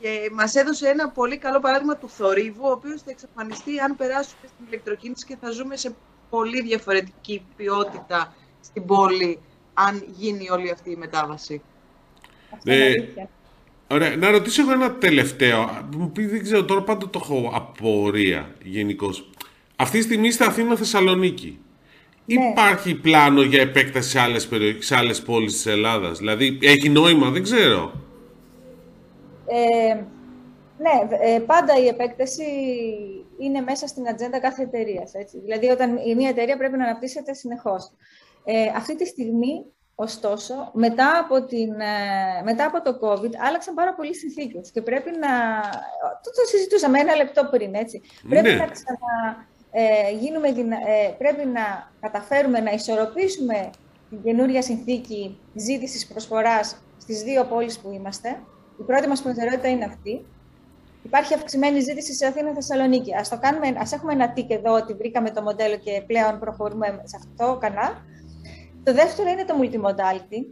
[0.00, 4.46] και μας έδωσε ένα πολύ καλό παράδειγμα του θορύβου, ο οποίος θα εξαφανιστεί αν περάσουμε
[4.46, 5.94] στην ηλεκτροκίνηση και θα ζούμε σε
[6.30, 9.38] πολύ διαφορετική ποιότητα στην πόλη,
[9.74, 11.62] αν γίνει όλη αυτή η μετάβαση.
[12.64, 12.92] Ε,
[13.90, 14.16] ωραία.
[14.16, 15.88] Να ρωτήσω εγώ ένα τελευταίο.
[15.96, 19.30] Μου πει, δεν ξέρω, τώρα πάντα το έχω απορία γενικώς.
[19.76, 21.58] Αυτή τη στιγμή στην Αθήνα Θεσσαλονίκη.
[22.24, 22.44] Ναι.
[22.50, 27.42] Υπάρχει πλάνο για επέκταση σε άλλες, σε άλλες πόλεις της Ελλάδας; Δηλαδή, έχει νόημα, δεν
[27.42, 28.03] ξέρω.
[29.46, 29.94] Ε,
[30.78, 32.44] ναι, ε, πάντα η επέκταση
[33.38, 35.12] είναι μέσα στην ατζέντα κάθε εταιρείας.
[35.32, 37.92] Δηλαδή, όταν η μία εταιρεία πρέπει να αναπτύσσεται συνεχώς.
[38.44, 43.94] Ε, αυτή τη στιγμή, ωστόσο, μετά από, την, ε, μετά από το COVID, άλλαξαν πάρα
[43.94, 45.60] πολλοί συνθήκες και πρέπει να.
[46.22, 48.02] Το, το συζητούσαμε ένα λεπτό πριν, έτσι.
[48.28, 48.54] Πρέπει ναι.
[48.54, 49.46] να ξανα.
[49.76, 53.70] Ε, γίνουμε, ε, πρέπει να καταφέρουμε να ισορροπήσουμε
[54.08, 58.42] την καινούρια συνθήκη ζήτησης προσφοράς στις δύο πόλεις που είμαστε,
[58.80, 60.24] η πρώτη μας προτεραιότητα είναι αυτή.
[61.02, 63.14] Υπάρχει αυξημένη ζήτηση σε Αθήνα και Θεσσαλονίκη.
[63.14, 63.24] Α
[63.78, 68.04] ας έχουμε ένα τικ εδώ ότι βρήκαμε το μοντέλο και πλέον προχωρούμε σε αυτό κανά.
[68.84, 70.44] Το δεύτερο είναι το multimodality,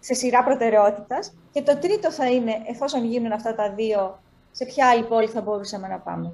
[0.00, 1.32] σε σειρά προτεραιότητας.
[1.52, 5.40] Και το τρίτο θα είναι, εφόσον γίνουν αυτά τα δύο, σε ποια άλλη πόλη θα
[5.40, 6.32] μπορούσαμε να πάμε.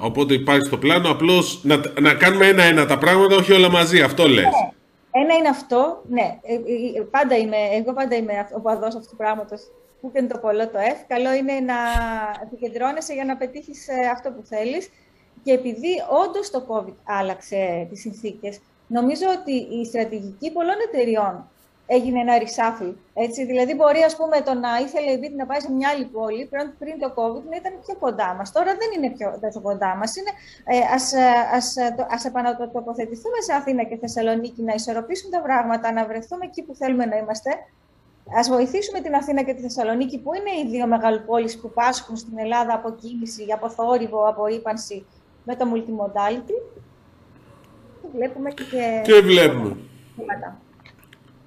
[0.00, 4.00] Οπότε υπάρχει στο πλάνο απλώς να, να κάνουμε ένα-ένα τα πράγματα, όχι όλα μαζί.
[4.00, 4.44] Αυτό λες.
[4.44, 4.75] Ναι.
[5.18, 9.08] Ένα είναι αυτό, ναι, ε, ε, ε, πάντα είμαι, εγώ πάντα είμαι ο παδός αυτού
[9.10, 11.04] του πράγματος που είναι το πολλό το F.
[11.06, 11.74] Καλό είναι να
[12.42, 14.90] επικεντρώνεσαι για να πετύχεις αυτό που θέλεις.
[15.42, 15.92] Και επειδή
[16.24, 21.50] όντως το COVID άλλαξε τις συνθήκες, νομίζω ότι η στρατηγική πολλών εταιριών
[21.86, 22.94] έγινε ένα reshuffle.
[23.14, 23.44] Έτσι.
[23.44, 26.66] Δηλαδή, μπορεί ας πούμε, το να ήθελε η να πάει σε μια άλλη πόλη πριν,
[26.78, 28.52] πριν το COVID να ήταν πιο κοντά μας.
[28.52, 30.16] Τώρα δεν είναι πιο τόσο κοντά μας.
[30.16, 35.92] Ε, ας, ε, ας, ε, ας επανατοποθετηθούμε σε Αθήνα και Θεσσαλονίκη να ισορροπήσουν τα πράγματα,
[35.92, 37.50] να βρεθούμε εκεί που θέλουμε να είμαστε.
[38.38, 42.38] Α βοηθήσουμε την Αθήνα και τη Θεσσαλονίκη, που είναι οι δύο μεγαλοπόλεις που πάσχουν στην
[42.38, 45.06] Ελλάδα από κίνηση, από θόρυβο, από ύπανση
[45.44, 46.56] με το multimodality.
[48.02, 49.00] Και βλέπουμε και.
[49.04, 49.76] Και βλέπουμε.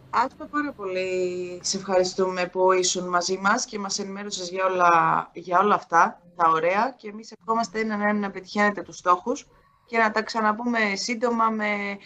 [0.09, 1.59] Άσπα πάρα πολύ.
[1.63, 4.89] Σε ευχαριστούμε που ήσουν μαζί μας και μας ενημέρωσες για όλα,
[5.33, 6.95] για όλα αυτά τα ωραία.
[6.97, 9.47] Και εμείς ευχόμαστε έναν ένα να πετυχαίνετε τους στόχους
[9.85, 11.97] και να τα ξαναπούμε σύντομα με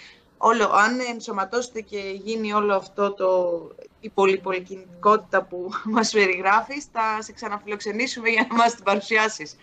[0.50, 3.28] όλο, αν ενσωματώσετε και γίνει όλο αυτό το,
[4.00, 9.56] η πολυπολικινητικότητα που μας περιγράφεις, θα σε ξαναφιλοξενήσουμε για να μας την παρουσιάσεις.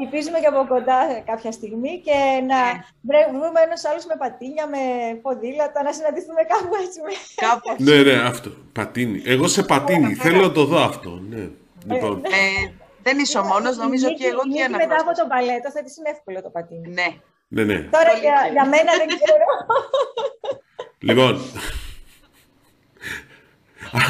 [0.00, 2.18] Ελπίζουμε και από κοντά κάποια στιγμή και
[2.50, 2.60] να
[3.00, 3.38] ναι.
[3.38, 4.78] βρούμε ένας άλλος με πατίνια, με
[5.22, 7.00] ποδήλατα, να συναντηθούμε κάπου έτσι.
[7.34, 7.82] Κάπου.
[7.82, 8.50] ναι, ναι, αυτό.
[8.72, 9.22] Πατίνι.
[9.24, 10.14] Εγώ σε πατίνι.
[10.14, 11.10] Θέλω να το δω αυτό.
[11.28, 11.40] Ναι.
[11.40, 11.50] Ε,
[11.94, 12.22] λοιπόν.
[12.24, 15.82] Ε, δεν είσαι ο μόνος, νομίζω και εγώ και ένα Μετά από το παλέτο θα
[15.82, 16.88] της είναι εύκολο το πατίνι.
[16.88, 17.08] Ναι.
[17.48, 17.74] Ναι, ναι.
[17.74, 19.46] Τώρα για, για μένα δεν ξέρω.
[20.98, 21.40] Λοιπόν,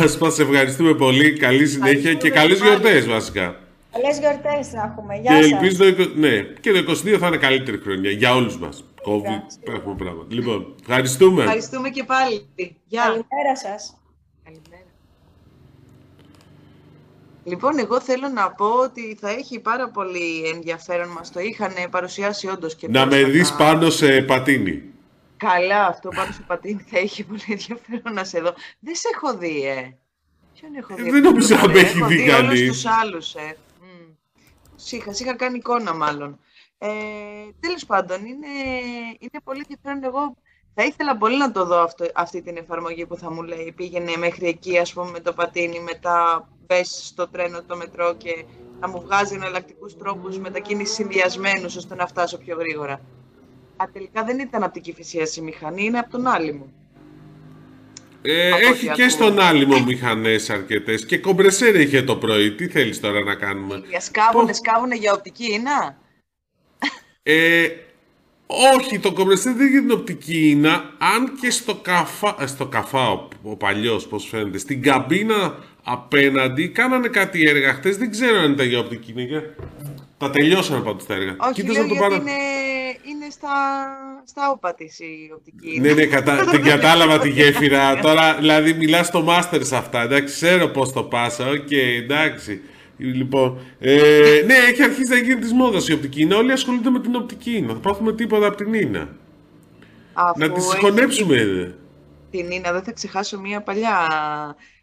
[0.04, 1.32] ας μας ευχαριστούμε πολύ.
[1.32, 3.56] Καλή συνέχεια και καλές γιορτές βασικά.
[3.92, 5.14] Καλές γιορτές να έχουμε.
[5.16, 8.84] Γεια και ελπίζω το, ναι, και το 22 θα είναι καλύτερη χρονιά για όλους μας.
[9.04, 10.34] COVID, έχουμε πράγματα.
[10.34, 11.42] Λοιπόν, ευχαριστούμε.
[11.42, 12.46] Ευχαριστούμε και πάλι.
[12.86, 13.02] Γεια.
[13.02, 13.97] Καλημέρα σας.
[17.48, 21.08] Λοιπόν, εγώ θέλω να πω ότι θα έχει πάρα πολύ ενδιαφέρον.
[21.08, 24.82] Μας το είχαν παρουσιάσει όντως και Να με δεις πάνω σε πατίνι.
[25.36, 28.54] Καλά, αυτό πάνω σε πατίνι θα έχει πολύ ενδιαφέρον να σε δω.
[28.80, 29.96] Δεν σε έχω δει, ε.
[30.54, 31.08] Ποιον έχω δει.
[31.08, 32.60] Ε, δεν νομίζω να με έχει δει κανείς.
[32.60, 33.56] Έχω τους άλλους, ε.
[34.90, 36.38] Είχα, είχα κάνει εικόνα μάλλον.
[36.78, 36.88] Ε,
[37.60, 38.46] τέλος πάντων, είναι,
[39.18, 40.04] είναι πολύ ενδιαφέρον.
[40.04, 40.36] Εγώ
[40.80, 43.72] Θα ήθελα πολύ να το δω αυτό, αυτή την εφαρμογή που θα μου λέει.
[43.76, 48.44] Πήγαινε μέχρι εκεί, ας πούμε, με το πατίνι, μετά μπες στο τρένο, το μετρό και
[48.80, 52.92] θα μου βγάζει εναλλακτικούς τρόπους μετακίνησης συνδυασμένους ώστε να φτάσω πιο γρήγορα.
[53.76, 56.72] Α, τελικά δεν ήταν από την Κυφυσία η μηχανή, είναι από τον άλλη μου.
[58.22, 61.06] Ε, έχει και στον άλυμο μηχανές αρκετές.
[61.06, 62.52] Και κομπρεσέρ είχε το πρωί.
[62.52, 65.96] Τι θέλεις τώρα να κάνουμε; Σκάβουνε, σκάβουνε για οπτική είναι.
[67.22, 67.68] Ε,
[68.50, 70.68] όχι, το κομπρεσέρ δεν είναι την οπτική είναι.
[70.98, 76.68] Αν και στο καφά, ε, στο καφά ο, ο παλιός, πώς φαίνεται, στην καμπίνα απέναντι
[76.68, 77.96] κάνανε κάτι έργα χτες.
[77.96, 79.54] Δεν ξέρω αν ήταν για οπτική είναι.
[80.18, 81.36] Τα τελειώσανε πάντως τα έργα.
[81.38, 82.14] Όχι, λέω, γιατί πάρω...
[82.14, 82.32] είναι,
[83.08, 83.48] είναι στα,
[84.24, 85.80] στα όπα της η οπτική.
[85.80, 86.44] ναι, ναι, κατα...
[86.44, 87.96] την κατάλαβα τη γέφυρα.
[88.06, 90.02] Τώρα, δηλαδή, μιλάς στο μάστερ σε αυτά.
[90.02, 91.48] Εντάξει, ξέρω πώς το πάσα.
[91.48, 92.60] Οκ, okay, εντάξει.
[92.98, 96.34] Λοιπόν, ε, ναι, έχει αρχίσει να γίνει της μόδας η οπτική είναι.
[96.34, 99.08] Όλοι ασχολούνται με την οπτική Να Θα πάθουμε τίποτα από την Ίνα.
[100.36, 101.74] να τη συγχωνέψουμε.
[102.30, 104.06] Την Ίνα, δεν θα ξεχάσω μία παλιά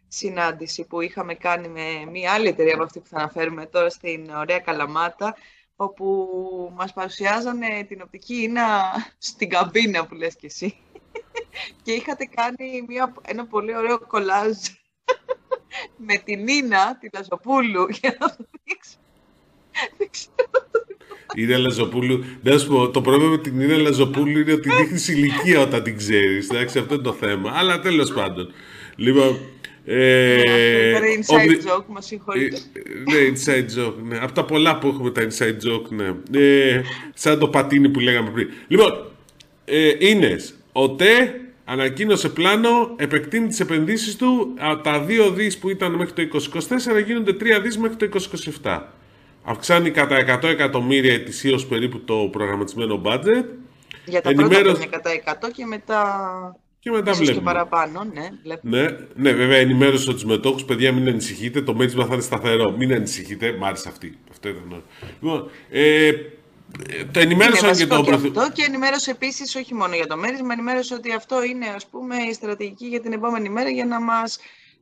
[0.07, 4.29] συνάντηση που είχαμε κάνει με μία άλλη εταιρεία από αυτή που θα αναφέρουμε τώρα στην
[4.29, 5.35] ωραία Καλαμάτα,
[5.75, 6.27] όπου
[6.75, 8.81] μας παρουσιάζανε την οπτική Ίνα
[9.17, 10.75] στην καμπίνα που λες και εσύ.
[11.83, 14.57] και είχατε κάνει μια, ένα πολύ ωραίο κολάζ
[15.97, 18.97] με την Ίνα, τη Λαζοπούλου, για να το δείξω.
[19.97, 20.67] Δεν ξέρω.
[21.35, 22.25] Είναι Λαζοπούλου.
[22.41, 25.97] Να σου πω, το πρόβλημα με την Ίνα Λαζοπούλου είναι ότι δείχνει ηλικία όταν την
[25.97, 26.49] ξέρεις.
[26.49, 27.51] Εντάξει, αυτό είναι το θέμα.
[27.53, 28.53] Αλλά τέλος πάντων.
[28.95, 29.39] Λοιπόν,
[29.85, 30.41] ε,
[31.19, 32.55] inside joke, μας συγχωρείτε.
[32.55, 34.17] Ε, ναι, inside joke, ναι.
[34.17, 36.39] Από τα πολλά που έχουμε τα inside joke, ναι.
[36.39, 36.81] Ε,
[37.13, 38.49] σαν το πατίνι που λέγαμε πριν.
[38.67, 39.11] Λοιπόν,
[39.65, 45.93] ε, Ίνες, ο ΤΕ ανακοίνωσε πλάνο, επεκτείνει τις επενδύσεις του, τα δύο δις που ήταν
[45.93, 46.39] μέχρι το
[46.99, 48.19] 2024 γίνονται τρία δις μέχρι το
[48.63, 48.81] 2027.
[49.43, 53.45] Αυξάνει κατά 100 εκατομμύρια ετησίως περίπου το προγραμματισμένο budget.
[54.05, 54.61] Για τα Ενημέρω...
[54.61, 56.03] πρώτα χρόνια κατά 100 και μετά
[56.85, 57.51] και μετά Ίσως βλέπουμε.
[57.51, 58.29] και παραπάνω, ναι.
[58.43, 58.81] Βλέπουμε.
[58.81, 60.65] Ναι, ναι, βέβαια ενημέρωσε τους μετόχους.
[60.65, 61.61] Παιδιά, μην ανησυχείτε.
[61.61, 62.71] Το μέρισμα θα είναι σταθερό.
[62.77, 63.55] Μην ανησυχείτε.
[63.59, 64.17] Μ' άρεσε αυτή.
[64.31, 64.83] Αυτό ήταν.
[65.21, 66.11] Λοιπόν, ε,
[67.11, 68.47] το ενημέρωσαν και το πρωθυπουργό.
[68.47, 72.15] Και, και ενημέρωσε επίσης όχι μόνο για το μέρισμα, ενημέρωσε ότι αυτό είναι ας πούμε,
[72.15, 74.37] η στρατηγική για την επόμενη μέρα για να μας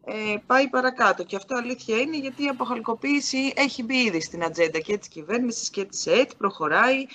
[0.06, 1.24] ε, πάει παρακάτω.
[1.24, 5.70] Και αυτό αλήθεια είναι γιατί η αποχαλκοποίηση έχει μπει ήδη στην ατζέντα και της κυβέρνησης
[5.70, 7.06] και της ΕΕΤ, προχωράει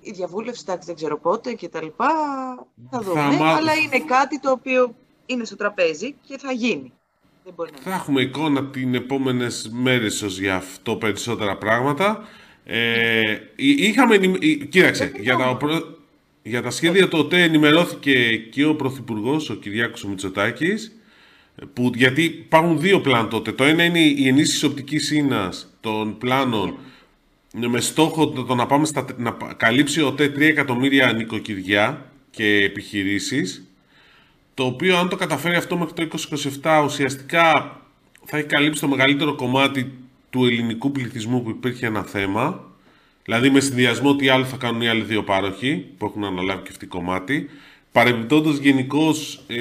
[0.00, 2.08] η διαβούλευση, εντάξει, δεν ξέρω πότε και τα λοιπά,
[2.90, 3.20] θα δούμε.
[3.40, 4.94] Αλλά είναι κάτι το οποίο
[5.26, 6.92] είναι στο τραπέζι και θα γίνει.
[7.44, 12.28] Δεν μπορεί να θα έχουμε εικόνα την επόμενες μέρες ως για αυτό περισσότερα πράγματα.
[12.64, 14.18] Ε, είχαμε,
[14.68, 15.58] κοίταξε, για τα,
[16.42, 20.96] για τα σχέδια το ΟΤΕ ενημερώθηκε και ο Πρωθυπουργός, ο Κυριάκος Μητσοτάκης,
[21.72, 23.52] που, γιατί υπάρχουν δύο πλάν τότε.
[23.52, 26.78] Το ένα είναι η ενίσχυση οπτικής ίνας των πλάνων
[27.52, 33.66] με στόχο το να, πάμε στα, να καλύψει ο 3 εκατομμύρια νοικοκυριά και επιχειρήσεις
[34.54, 36.18] το οποίο αν το καταφέρει αυτό μέχρι το
[36.62, 37.80] 2027 ουσιαστικά
[38.24, 39.92] θα έχει καλύψει το μεγαλύτερο κομμάτι
[40.32, 42.64] του ελληνικού πληθυσμού που υπήρχε ένα θέμα
[43.24, 46.68] δηλαδή με συνδυασμό τι άλλο θα κάνουν οι άλλοι δύο πάροχοι που έχουν αναλάβει και
[46.70, 47.48] αυτή κομμάτι
[47.92, 49.56] παρεμπιπτόντως γενικώς ε,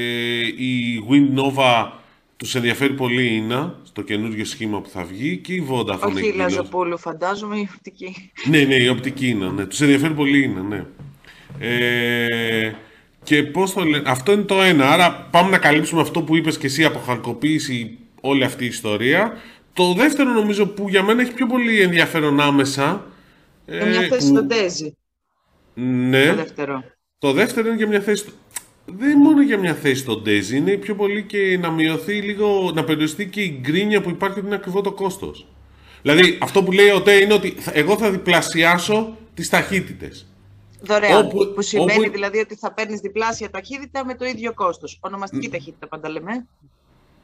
[0.47, 1.89] η Wind Nova
[2.37, 6.13] τους ενδιαφέρει πολύ η Ίνα στο καινούριο σχήμα που θα βγει και η Vodafone.
[6.15, 8.31] Όχι η Λαζοπούλου, φαντάζομαι η οπτική.
[8.45, 9.49] Ναι, ναι, η οπτική είναι.
[9.49, 9.65] Ναι.
[9.65, 10.85] Τους ενδιαφέρει πολύ η Ίνα, ναι.
[11.59, 12.73] Ε,
[13.23, 14.89] και πώς το λένε, αυτό είναι το ένα.
[14.89, 19.37] Άρα πάμε να καλύψουμε αυτό που είπες και εσύ, αποχαλκοποίηση, όλη αυτή η ιστορία.
[19.73, 23.05] Το δεύτερο νομίζω που για μένα έχει πιο πολύ ενδιαφέρον άμεσα.
[23.65, 24.35] Για μια ε, θέση που...
[24.35, 24.95] στον Τέζι.
[25.73, 26.27] Ναι.
[26.27, 26.83] Το δεύτερο.
[27.17, 28.25] Το δεύτερο είναι για μια θέση
[28.85, 32.83] δεν μόνο για μια θέση στον Daisy, είναι πιο πολύ και να μειωθεί λίγο, να
[32.83, 35.47] περιοριστεί και η γκρίνια που υπάρχει ότι είναι ακριβό το κόστος.
[36.01, 40.25] Δηλαδή, αυτό που λέει ο ΤΕ είναι ότι εγώ θα διπλασιάσω τις ταχύτητες.
[40.81, 41.25] Δωρεάν.
[41.25, 42.11] Όπου, που σημαίνει όπου...
[42.11, 44.97] δηλαδή ότι θα παίρνεις διπλάσια ταχύτητα με το ίδιο κόστος.
[45.01, 46.47] Ονομαστική ταχύτητα πάντα λέμε.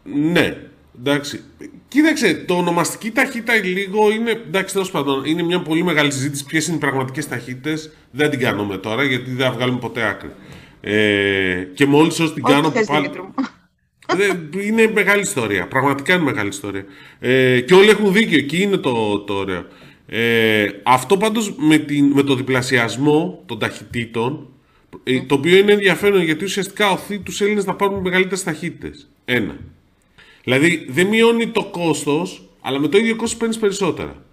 [0.03, 0.57] Ναι.
[0.99, 1.39] Εντάξει.
[1.87, 4.31] Κοίταξε, το ονομαστική ταχύτητα λίγο είναι.
[4.31, 6.45] Εντάξει, τέλος πάντων, είναι μια πολύ μεγάλη συζήτηση.
[6.45, 7.91] Ποιες είναι οι πραγματικές ταχύτητες.
[8.11, 10.29] Δεν την κάνουμε τώρα γιατί δεν θα βγάλουμε ποτέ άκρη.
[10.81, 12.73] Ε, και μόλις όσο την κάνω.
[12.87, 13.09] Πάλι...
[14.67, 15.67] είναι μεγάλη ιστορία.
[15.67, 16.85] Πραγματικά είναι μεγάλη ιστορία.
[17.19, 18.37] Ε, και όλοι έχουν δίκιο.
[18.37, 19.65] Εκεί είναι το, το ωραίο.
[20.09, 24.47] Ε, αυτό πάντως με, με το διπλασιασμό των ταχυτήτων
[25.03, 29.09] ε, το οποίο είναι ενδιαφέρον γιατί ουσιαστικά οθεί τους Έλληνες να πάρουν μεγαλύτερες ταχύτητες.
[29.25, 29.57] Ένα.
[30.47, 34.25] Δηλαδή δεν μειώνει το κόστος αλλά με το ίδιο κόστος παίρνεις περισσότερα.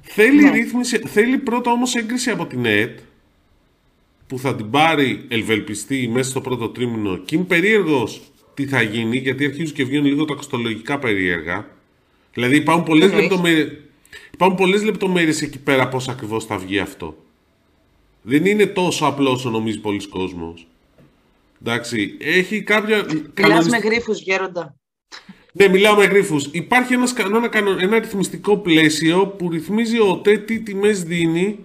[0.00, 0.50] Θέλει, ναι.
[0.50, 2.98] ρύθμιση, θέλει πρώτα όμως έγκριση από την ΕΕΤ
[4.26, 8.20] που θα την πάρει ελβελπιστή μέσα στο πρώτο τρίμηνο και είναι περίεργος
[8.54, 11.66] τι θα γίνει, γιατί αρχίζουν και βγαίνουν λίγο τα κοστολογικά περίεργα.
[12.32, 13.68] Δηλαδή υπάρχουν πολλές λεπτομέρειε.
[14.32, 17.16] Υπάρχουν πολλές λεπτομέρειες εκεί πέρα πώς ακριβώς θα βγει αυτό.
[18.22, 20.66] Δεν είναι τόσο απλός όσο νομίζει πολλοί κόσμος.
[21.60, 23.06] Εντάξει, έχει κάποια...
[23.36, 24.79] Μιλάς με γρίφους, Γέροντα.
[25.52, 26.48] Ναι, μιλάω με γρίφους.
[26.50, 27.14] Υπάρχει ένας,
[27.52, 31.58] ένα, ένα ρυθμιστικό πλαίσιο που ρυθμίζει ο ΤΕ τι τιμές δίνει.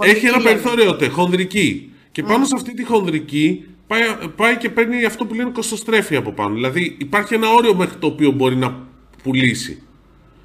[0.00, 1.90] έχει ένα περιθώριο ΤΕ, χονδρική.
[2.12, 4.02] Και πάνω σε αυτή τη χονδρική πάει,
[4.36, 6.54] πάει και παίρνει αυτό που λένε κοστοστρέφεια από πάνω.
[6.54, 8.86] Δηλαδή υπάρχει ένα όριο μέχρι το οποίο μπορεί να
[9.22, 9.82] πουλήσει.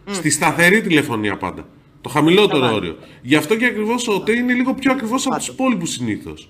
[0.10, 1.68] Στη σταθερή τηλεφωνία πάντα.
[2.02, 2.98] Το χαμηλότερο όριο.
[3.22, 6.50] Γι' αυτό και ακριβώς ο ΤΕ είναι λίγο πιο ακριβώς από τους υπόλοιπους συνήθως.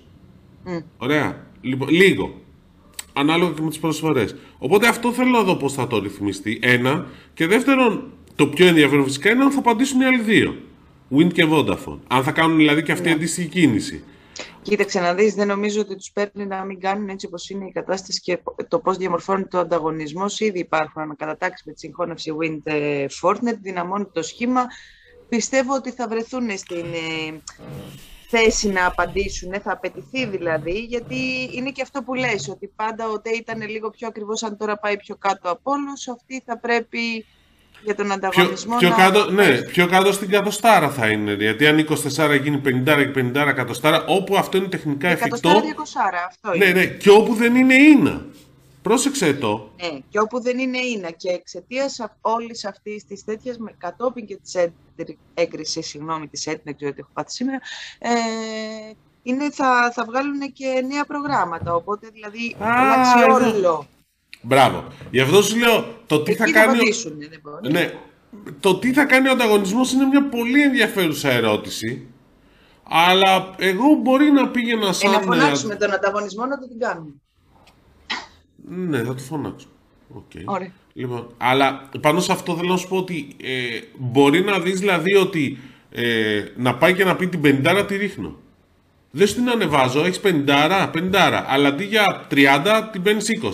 [0.96, 1.46] Ωραία.
[1.60, 2.40] Λοιπόν, λίγο.
[3.20, 4.36] Ανάλογα και με τις προσφορές.
[4.58, 6.58] Οπότε αυτό θέλω να δω πώς θα το ρυθμιστεί.
[6.62, 7.06] Ένα.
[7.34, 10.56] Και δεύτερον, το πιο ενδιαφέρον φυσικά είναι αν θα απαντήσουν οι άλλοι δύο.
[11.16, 11.98] Wind και Vodafone.
[12.08, 13.14] Αν θα κάνουν δηλαδή και αυτή ναι.
[13.14, 14.04] αντίστοιχη κίνηση.
[14.62, 17.72] Κοίταξε να δεις, δεν νομίζω ότι τους παίρνει να μην κάνουν έτσι όπως είναι η
[17.72, 20.24] κατάσταση και το πώς διαμορφώνει το ανταγωνισμό.
[20.38, 24.66] Ήδη υπάρχουν ανακατατάξεις με τη συγχώνευση Wind ε, Fortnite, δυναμώνει το σχήμα.
[25.28, 27.40] Πιστεύω ότι θα βρεθούν στην ε,
[28.30, 33.20] θέση να απαντήσουν, θα απαιτηθεί δηλαδή, γιατί είναι και αυτό που λες, ότι πάντα ο
[33.20, 37.26] ΤΕ ήταν λίγο πιο ακριβώς, αν τώρα πάει πιο κάτω από όλους, αυτή θα πρέπει
[37.84, 38.76] για τον ανταγωνισμό.
[38.76, 41.32] Πιο, πιο, κάτω, ναι, πιο κάτω στην κατοστάρα θα είναι.
[41.32, 45.62] Γιατί αν 24 γίνει 50 και 50 κατοστάρα, όπου αυτό είναι τεχνικά εφικτό.
[45.68, 46.64] Κατοστάρα, αυτό είναι.
[46.64, 48.24] Ναι, ναι, και όπου δεν είναι ίνα.
[48.82, 49.70] Πρόσεξε το.
[49.82, 51.10] Ναι, και όπου δεν είναι ίνα.
[51.10, 54.56] Και εξαιτίας όλης αυτής της τέτοιας, κατόπιν και της
[55.34, 57.58] έγκρισης, συγγνώμη, της έντυπη, δεν ξέρω τι έχω πάθει σήμερα,
[57.98, 58.10] ε,
[59.22, 61.74] είναι, θα, θα βγάλουν και νέα προγράμματα.
[61.74, 63.86] Οπότε δηλαδή αλλάξει όλο.
[64.42, 64.84] Μπράβο.
[65.10, 66.78] Γι' αυτό σου λέω το τι θα κάνει.
[67.62, 67.98] Ναι, ναι,
[68.60, 72.06] το τι θα κάνει ο ανταγωνισμός είναι μια πολύ ενδιαφέρουσα ερώτηση.
[72.92, 75.12] Αλλά εγώ μπορεί να πήγαινα σαν.
[75.12, 77.14] Ε, να φωνάξουμε τον ανταγωνισμό να το την κάνουμε.
[78.68, 79.66] Ναι, θα το φωνάξω.
[80.14, 80.42] Okay.
[80.44, 80.72] Ωραία.
[80.92, 85.14] Λοιπόν, αλλά πάνω σε αυτό θέλω να σου πω ότι ε, μπορεί να δεις δηλαδή
[85.14, 85.58] ότι
[85.90, 88.38] ε, να πάει και να πει την πεντάρα τη ρίχνω.
[89.10, 93.50] Δεν την ανεβάζω, έχεις πεντάρα, πεντάρα, αλλά αντί για 30 την παίρνεις 20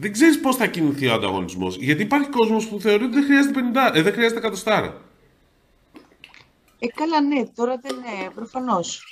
[0.00, 1.76] δεν ξέρεις πώς θα κινηθεί ο ανταγωνισμός.
[1.76, 3.60] Γιατί υπάρχει κόσμος που θεωρεί ότι δεν χρειάζεται
[3.92, 5.00] 50, ε, δεν χρειάζεται εκατοστάρα.
[6.78, 9.02] Ε, καλά, ναι, τώρα δεν είναι, προφανώς.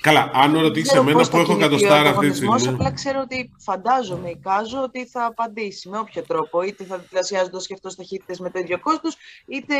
[0.00, 2.68] Καλά, αν ρωτήσεις εμένα που έχω εκατοστάρα αυτή τη στιγμή.
[2.68, 6.62] Απλά ξέρω ότι φαντάζομαι, εικάζω ότι θα απαντήσει με όποιο τρόπο.
[6.62, 9.74] Είτε θα διπλασιάζοντας και αυτό ταχύτητες με το ίδιο κόστος, είτε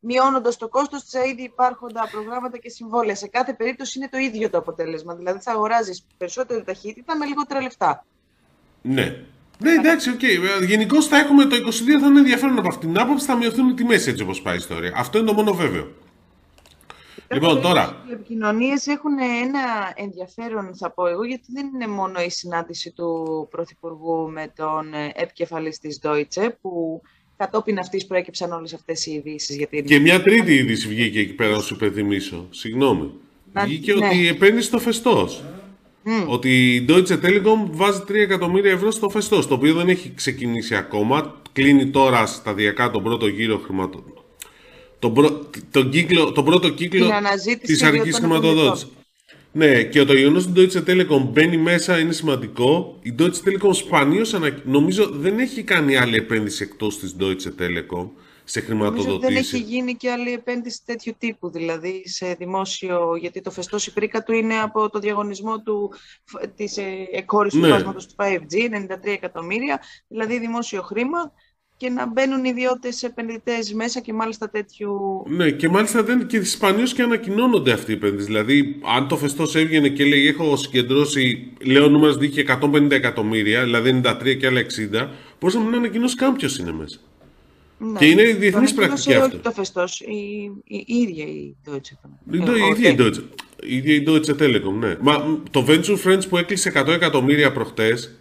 [0.00, 3.14] μειώνοντας το κόστος σε ήδη υπάρχοντα προγράμματα και συμβόλαια.
[3.14, 5.14] Σε κάθε περίπτωση είναι το ίδιο το αποτέλεσμα.
[5.14, 8.04] Δηλαδή θα αγοράζεις περισσότερη ταχύτητα με λιγότερα λεφτά.
[8.82, 9.16] Ναι.
[9.58, 10.20] Ναι, εντάξει, OK.
[10.22, 10.66] Okay.
[10.66, 13.74] Γενικώς θα έχουμε το 22 θα είναι ενδιαφέρον από αυτήν την άποψη, θα μειωθούν οι
[13.74, 14.92] τιμές έτσι όπως πάει η ιστορία.
[14.96, 15.88] Αυτό είναι το μόνο βέβαιο.
[17.32, 18.04] Λοιπόν, τώρα.
[18.08, 23.48] Οι επικοινωνίες έχουν ένα ενδιαφέρον, θα πω εγώ, γιατί δεν είναι μόνο η συνάντηση του
[23.50, 27.02] Πρωθυπουργού με τον επικεφαλής της Deutsche, που
[27.36, 29.56] κατόπιν αυτής προέκυψαν όλες αυτές οι ειδήσεις.
[29.56, 32.46] Γιατί και μια τρίτη είδηση βγήκε εκεί πέρα, να σου υπενθυμίσω.
[32.50, 33.10] Συγγνώμη.
[33.52, 34.06] Βγήκε ναι.
[34.06, 35.42] ότι επένδυσε στο Φαιστός.
[36.26, 40.74] Ότι η Deutsche Telekom βάζει 3 εκατομμύρια ευρώ στο φεστός, το οποίο δεν έχει ξεκινήσει
[40.76, 41.40] ακόμα.
[41.52, 44.21] Κλείνει τώρα σταδιακά τον πρώτο γύρο χρηματοδότηση.
[45.02, 45.46] Τον, πρω...
[45.70, 47.10] τον, κύκλο, τον πρώτο κύκλο
[47.62, 48.88] της αρχικής χρηματοδότησης.
[49.52, 52.98] Ναι, και το γεγονό ότι η Deutsche Telekom μπαίνει μέσα είναι σημαντικό.
[53.02, 54.34] Η Deutsche Telekom σπανίως
[54.64, 58.08] νομίζω δεν έχει κάνει άλλη επένδυση εκτός της Deutsche Telekom
[58.44, 59.32] σε χρηματοδοτήσει.
[59.32, 64.22] Δεν έχει γίνει και άλλη επένδυση τέτοιου τύπου, δηλαδή σε δημόσιο, γιατί το φεστό η
[64.24, 65.92] του είναι από το διαγωνισμό του,
[66.56, 67.82] της ε, εκχώρησης ναι.
[67.82, 71.32] του του 5G, 93 εκατομμύρια, δηλαδή δημόσιο χρήμα
[71.82, 75.24] και να μπαίνουν ιδιώτες επενδυτές μέσα και μάλιστα τέτοιου.
[75.28, 78.26] Ναι, και μάλιστα δεν και σπανίω και ανακοινώνονται αυτοί οι επενδύσεις.
[78.26, 84.00] Δηλαδή, αν το φεστός έβγαινε και λέει: Έχω συγκεντρώσει, λέω νούμερο δίκη 150 εκατομμύρια, δηλαδή
[84.04, 85.08] 93 και άλλα 60,
[85.40, 86.98] μπορούσε να μην ανακοινώσεις κάποιος είναι μέσα.
[87.78, 87.98] Ναι.
[87.98, 89.38] Και είναι διεθνής πρακτική αυτό.
[89.38, 92.08] το φεστός, η, η, η, ίδια η Deutsche.
[92.30, 93.22] Η, η, ίδια η Deutsche.
[93.62, 94.96] Η ίδια η Deutsche Telekom, ναι.
[95.00, 98.16] Μα το Venture Friends που έκλεισε 100 εκατομμύρια προχτές,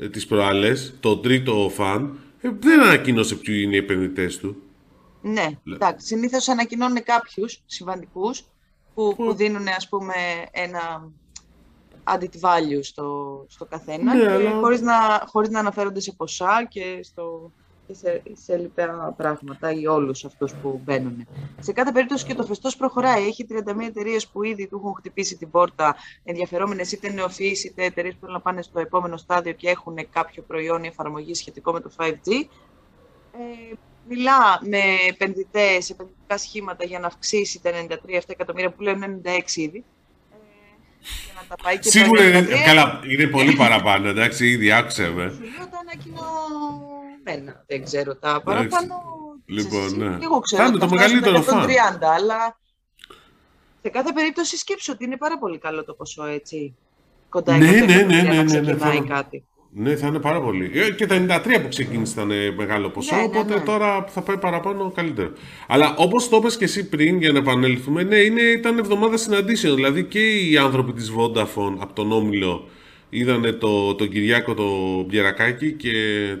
[0.00, 4.56] ε, τις προάλλες, το τρίτο φαν, ε, δεν ανακοίνωσε ποιοι είναι οι επενδυτές του.
[5.22, 6.06] Ναι, εντάξει.
[6.06, 8.34] Συνήθως ανακοινώνουν κάποιους σημαντικού
[8.94, 10.14] που, που δίνουν ας πούμε
[10.50, 11.10] ένα
[12.04, 14.50] added value στο, στο καθένα ναι, και αλλά...
[14.50, 17.52] χωρίς, να, χωρίς να αναφέρονται σε ποσά και στο,
[17.90, 21.26] σε, σε λοιπά πράγματα ή όλους αυτούς που μπαίνουν.
[21.60, 23.26] Σε κάθε περίπτωση και το φεστός προχωράει.
[23.26, 23.56] Έχει 31
[23.86, 28.34] εταιρείες που ήδη του έχουν χτυπήσει την πόρτα, ενδιαφερόμενες είτε νεοφυείς είτε εταιρείες που θέλουν
[28.34, 32.46] να πάνε στο επόμενο στάδιο και έχουν κάποιο προϊόν ή εφαρμογή σχετικό με το 5G.
[33.32, 33.74] Ε,
[34.08, 39.84] μιλά με επενδυτές, επενδυτικά σχήματα για να αυξήσει τα 93 εκατομμύρια που λένε 96 ήδη.
[41.64, 45.34] Ε, Σίγουρα είναι, καλά, είναι πολύ παραπάνω, εντάξει, ήδη άκουσα με.
[45.70, 45.78] το
[47.26, 47.64] μένα.
[47.66, 48.94] Δεν ξέρω τα παραπάνω.
[49.46, 50.18] Λοιπόν, ναι.
[50.22, 50.62] Εγώ ξέρω.
[50.62, 51.66] Κάντε το μεγαλύτερο φαν.
[51.66, 51.68] 30,
[52.16, 52.58] αλλά
[53.82, 56.76] σε κάθε περίπτωση σκέψω ότι είναι πάρα πολύ καλό το ποσό, έτσι.
[57.28, 59.04] κοντά ναι, ναι, ναι, ναι, ναι, ναι, ναι, θα...
[59.08, 59.44] κάτι.
[59.78, 60.70] Ναι, θα είναι πάρα πολύ.
[60.74, 63.60] Ε, και τα 93 που ξεκίνησε ήταν μεγάλο ποσό, Ναι, ναι, οπότε ναι.
[63.60, 65.32] τώρα θα πάει παραπάνω καλύτερο.
[65.66, 69.74] Αλλά όπως το είπες και εσύ πριν, για να επανέλθουμε, ναι, είναι, ήταν εβδομάδα συναντήσεων.
[69.74, 72.68] Δηλαδή και οι άνθρωποι της Vodafone από τον Όμιλο
[73.08, 75.92] είδανε το, τον Κυριάκο τον Μπιερακάκη και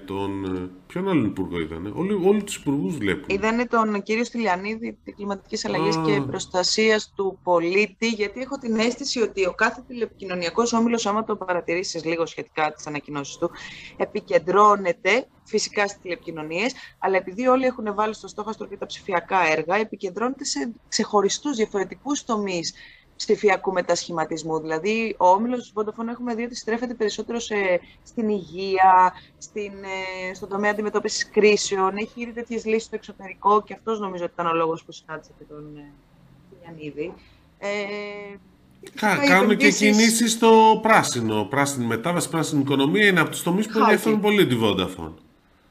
[0.04, 0.44] τον...
[0.44, 3.24] ε, Ποιον άλλον υπουργό είδανε; Όλοι, όλοι τους υπουργούς βλέπουν.
[3.28, 6.02] Είδανε τον κύριο Στυλιανίδη κλιματικές αλλαγές Α.
[6.06, 11.36] και προστασίας του πολίτη, γιατί έχω την αίσθηση ότι ο κάθε τηλεπικοινωνιακός όμιλος, άμα το
[11.36, 13.50] παρατηρήσεις λίγο σχετικά τις ανακοινώσεις του,
[13.96, 19.76] επικεντρώνεται φυσικά στις τηλεπικοινωνίες, αλλά επειδή όλοι έχουν βάλει στο στόχαστρο και τα ψηφιακά έργα,
[19.76, 22.74] επικεντρώνεται σε ξεχωριστούς διαφορετικούς τομείς
[23.16, 24.60] ψηφιακού μετασχηματισμού.
[24.60, 27.54] Δηλαδή, ο όμιλος της Vodafone έχουμε δει ότι στρέφεται περισσότερο σε,
[28.02, 29.72] στην υγεία, στην,
[30.30, 31.96] ε, στον τομέα αντιμετώπισης κρίσεων.
[31.96, 35.30] Έχει ήδη τέτοιες λύσεις στο εξωτερικό και αυτός νομίζω ότι ήταν ο λόγος που συνάντησε
[35.38, 35.92] και τον ε,
[36.62, 37.12] Γιαννίδη.
[37.58, 37.68] Ε,
[38.80, 41.44] και Κα, φυσικά οι κάνουν και επενδύσεις- κινήσεις στο πράσινο.
[41.44, 43.90] Πράσινη μετάβαση, πράσινη οικονομία είναι από τους τομείς που Χάρτη.
[43.90, 45.12] ενδιαφέρουν πολύ τη Vodafone.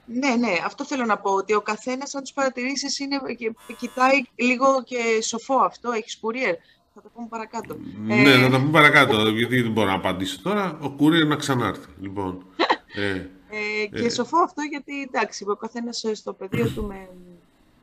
[0.08, 4.22] Ναι, ναι, αυτό θέλω να πω, ότι ο καθένας, αν τους παρατηρήσεις, είναι, και, κοιτάει
[4.36, 6.54] λίγο και σοφό αυτό, έχει courier.
[6.98, 7.78] Θα το πούμε παρακάτω.
[8.06, 10.80] Ναι, να τα πούμε παρακάτω, γιατί δεν μπορώ να απαντήσω τώρα.
[10.82, 12.46] Ο Courier να ξανάρθει, λοιπόν.
[12.98, 17.10] Ε, Ε, και σοφό αυτό γιατί εντάξει, ο καθένας στο πεδίο του με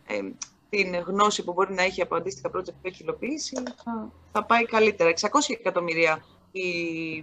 [0.07, 0.19] ε,
[0.71, 4.65] την γνώση που μπορεί να έχει από αντίστοιχα project που έχει υλοποιήσει θα, θα πάει
[4.65, 5.11] καλύτερα.
[5.21, 5.27] 600
[5.59, 6.63] εκατομμύρια η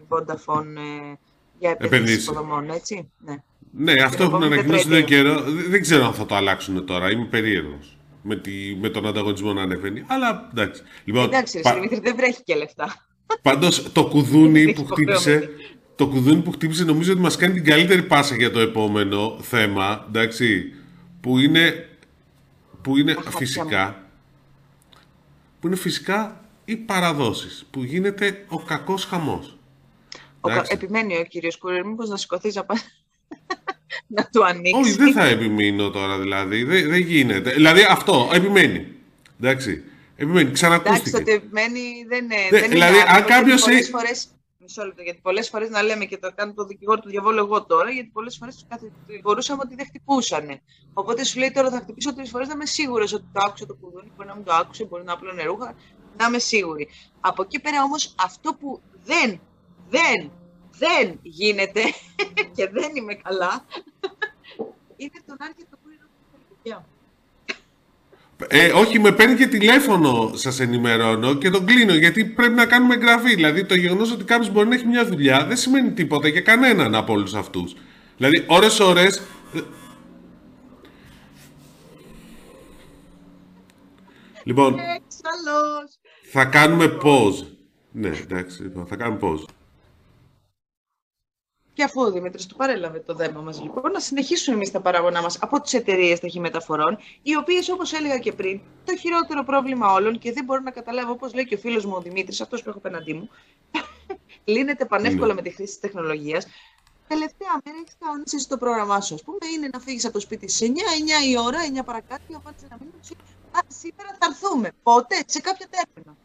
[0.09, 1.13] Vodafone ε,
[1.59, 2.23] για επενδύσεις Επενδύσεις.
[2.23, 3.11] υποδομών, έτσι.
[3.17, 3.35] Ναι.
[3.71, 5.17] ναι, αυτό έχουν επόμενη ανακοινώσει εδώ τετραετία.
[5.17, 5.51] καιρό.
[5.51, 7.11] Δεν δεν ξέρω αν θα το αλλάξουν τώρα.
[7.11, 8.51] Είμαι περίεργος με, τη,
[8.81, 10.03] με τον ανταγωνισμό να ανεβαίνει.
[10.07, 10.81] Αλλά εντάξει.
[11.03, 13.07] Λοιπόν, Εντάξει, ρε πα- Δημήτρη, δεν βρέχει και λεφτά.
[13.41, 15.17] Πάντως το κουδούνι Είναι που υποχρεωμένη.
[15.19, 15.49] χτύπησε
[15.95, 20.05] το κουδούνι που χτύπησε νομίζω ότι μας κάνει την καλύτερη πάσα για το επόμενο θέμα,
[20.07, 20.73] εντάξει,
[21.21, 21.89] που είναι,
[22.81, 24.03] που είναι χαρτιά φυσικά
[25.59, 29.57] που είναι φυσικά οι παραδόσεις, που γίνεται ο κακός χαμός.
[30.41, 30.71] Ο, κα- Εντάξει.
[30.73, 33.03] επιμένει ο κύριος Κούρερ, μήπως να σηκωθείς να, πας-
[34.07, 34.85] να του ανοίξεις.
[34.87, 37.51] Όχι, δεν θα επιμείνω τώρα δηλαδή, δεν, δεν γίνεται.
[37.51, 38.87] Δηλαδή αυτό, επιμένει.
[39.41, 39.83] Εντάξει,
[40.15, 41.17] επιμένει, Εντάξει, ξανακούστηκε.
[41.17, 44.27] ότι επιμένει δεν, είναι- Ναι, δεν δηλαδή, είναι αν άδικο, κάποιος γιατί πολλές έχει- φορές,
[44.57, 47.65] μισό λεπτό, γιατί πολλές φορές να λέμε και το κάνω το δικηγόρο του διαβόλου εγώ
[47.65, 50.61] τώρα, γιατί πολλές φορές τους κατηγορούσαμε ότι δεν χτυπούσανε.
[50.93, 53.75] Οπότε σου λέει τώρα θα χτυπήσω τρεις φορές να είμαι σίγουρος ότι το άκουσε το
[53.81, 55.75] κουδούνι, μπορεί να μην το άκουσε, μπορεί να απλώνε ρούχα,
[56.17, 56.87] να είμαι σίγουρη.
[57.19, 59.39] Από εκεί πέρα όμως αυτό που δεν,
[59.89, 60.31] δεν,
[60.79, 61.81] δεν γίνεται
[62.55, 63.65] και δεν είμαι καλά,
[64.97, 65.89] είναι τον Άρχη το που
[66.65, 66.85] είναι
[68.47, 72.93] Ε, όχι, με παίρνει και τηλέφωνο, σας ενημερώνω και τον κλείνω γιατί πρέπει να κάνουμε
[72.93, 73.35] εγγραφή.
[73.35, 76.95] Δηλαδή, το γεγονός ότι κάποιος μπορεί να έχει μια δουλειά δεν σημαίνει τίποτα για κανέναν
[76.95, 77.75] από όλους αυτούς.
[78.17, 79.21] Δηλαδή, ώρες-ώρες...
[84.43, 85.99] Λοιπόν, Εξαλλός.
[86.31, 87.45] θα κάνουμε pause.
[87.91, 89.43] Ναι, εντάξει, λοιπόν, θα κάνουμε pause.
[91.79, 95.21] Και αφού ο Δημήτρης του παρέλαβε το δέμα μας λοιπόν, να συνεχίσουμε εμείς τα παράγωνα
[95.21, 100.19] μας από τις εταιρείες ταχυμεταφορών, οι οποίες όπως έλεγα και πριν, το χειρότερο πρόβλημα όλων
[100.19, 102.69] και δεν μπορώ να καταλάβω όπως λέει και ο φίλος μου ο Δημήτρης, αυτός που
[102.69, 103.29] έχω απέναντί μου,
[104.53, 105.33] λύνεται πανεύκολα Ναι.
[105.33, 106.47] με τη χρήση της τεχνολογίας.
[107.07, 109.15] Τελευταία μέρα έχεις κανονίσει το πρόγραμμά σου.
[109.15, 110.77] Α πούμε, είναι να φύγεις από το σπίτι στι 9,
[111.25, 112.91] 9 η ώρα, 9 παρακάτω, απάντησε να μείνει.
[113.51, 114.71] Α, σήμερα θα έρθουμε.
[114.83, 116.17] Πότε, σε κάποια τέρμινα.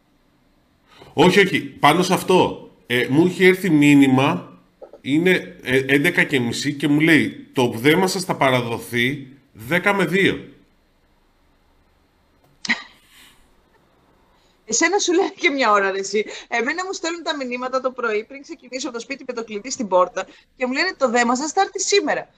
[1.13, 2.69] Όχι, όχι, πάνω σε αυτό.
[2.87, 4.53] Ε, μου είχε έρθει μήνυμα,
[5.05, 9.27] είναι ε, 11 και μισή και μου λέει το δέμα σας θα παραδοθεί
[9.69, 10.39] 10 με 2.
[14.65, 16.25] Εσένα σου λένε και μια ώρα, ρε, εσύ.
[16.47, 19.71] Εμένα μου στέλνουν τα μηνύματα το πρωί πριν ξεκινήσω από το σπίτι με το κλειδί
[19.71, 20.25] στην πόρτα
[20.55, 22.29] και μου λένε το δέμα σας θα έρθει σήμερα.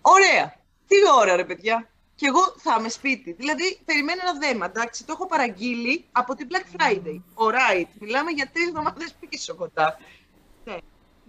[0.00, 0.60] Ωραία.
[0.86, 1.90] Τι ώρα, ρε παιδιά.
[2.14, 3.32] Και εγώ θα είμαι σπίτι.
[3.32, 5.04] Δηλαδή, περιμένω ένα δέμα, εντάξει.
[5.04, 7.20] Το έχω παραγγείλει από την Black Friday.
[7.34, 7.88] Alright.
[8.00, 9.98] Μιλάμε για τρεις εβδομάδες πίσω κοντά.
[10.64, 10.76] Ναι.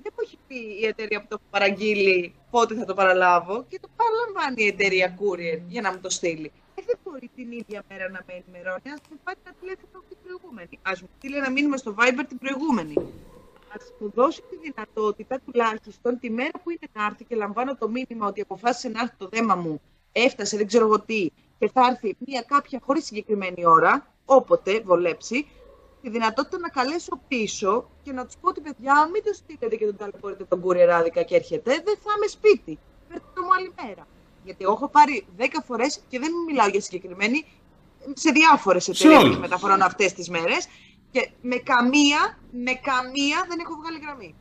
[0.03, 3.79] Δεν μου έχει πει η εταιρεία που το έχω παραγγείλει πότε θα το παραλάβω και
[3.79, 6.51] το παραλαμβάνει η εταιρεία Courier για να μου το στείλει.
[6.75, 8.89] Ε, δεν μπορεί την ίδια μέρα να με ενημερώνει.
[8.95, 10.79] Α μου πάρει ένα τηλέφωνο την προηγούμενη.
[10.81, 12.95] Α μου στείλει ένα μήνυμα στο Viber την προηγούμενη.
[13.75, 17.89] Α μου δώσει τη δυνατότητα τουλάχιστον τη μέρα που είναι να έρθει και λαμβάνω το
[17.89, 19.81] μήνυμα ότι αποφάσισε να έρθει το δέμα μου,
[20.11, 21.29] έφτασε, δεν ξέρω εγώ τι,
[21.59, 25.47] και θα έρθει μια κάποια χωρίς συγκεκριμένη ώρα, όποτε βολέψει,
[26.03, 29.85] τη δυνατότητα να καλέσω πίσω και να τους πω ότι παιδιά, μην το στείλετε και
[29.85, 32.79] τον ταλαιπωρείτε τον κουρεράδικα και έρχεται, δεν θα είμαι σπίτι.
[33.09, 34.07] Φέρτε το μου άλλη μέρα.
[34.43, 37.45] Γιατί εγώ έχω πάρει 10 φορές και δεν μιλάω για συγκεκριμένη,
[38.13, 39.37] σε διάφορες εταιρείες όλες.
[39.37, 40.67] μεταφορών αυτές τις μέρες.
[41.11, 44.35] Και με καμία, με καμία δεν έχω βγάλει γραμμή.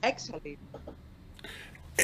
[0.00, 0.58] Έξαλλη.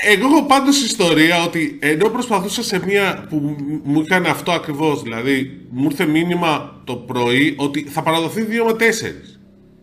[0.02, 5.02] Εγώ έχω πάντως ιστορία ότι ενώ προσπαθούσα σε μία που μ- μου είχαν αυτό ακριβώς,
[5.02, 8.82] δηλαδή μου ήρθε μήνυμα το πρωί ότι θα παραδοθεί 2 με 4.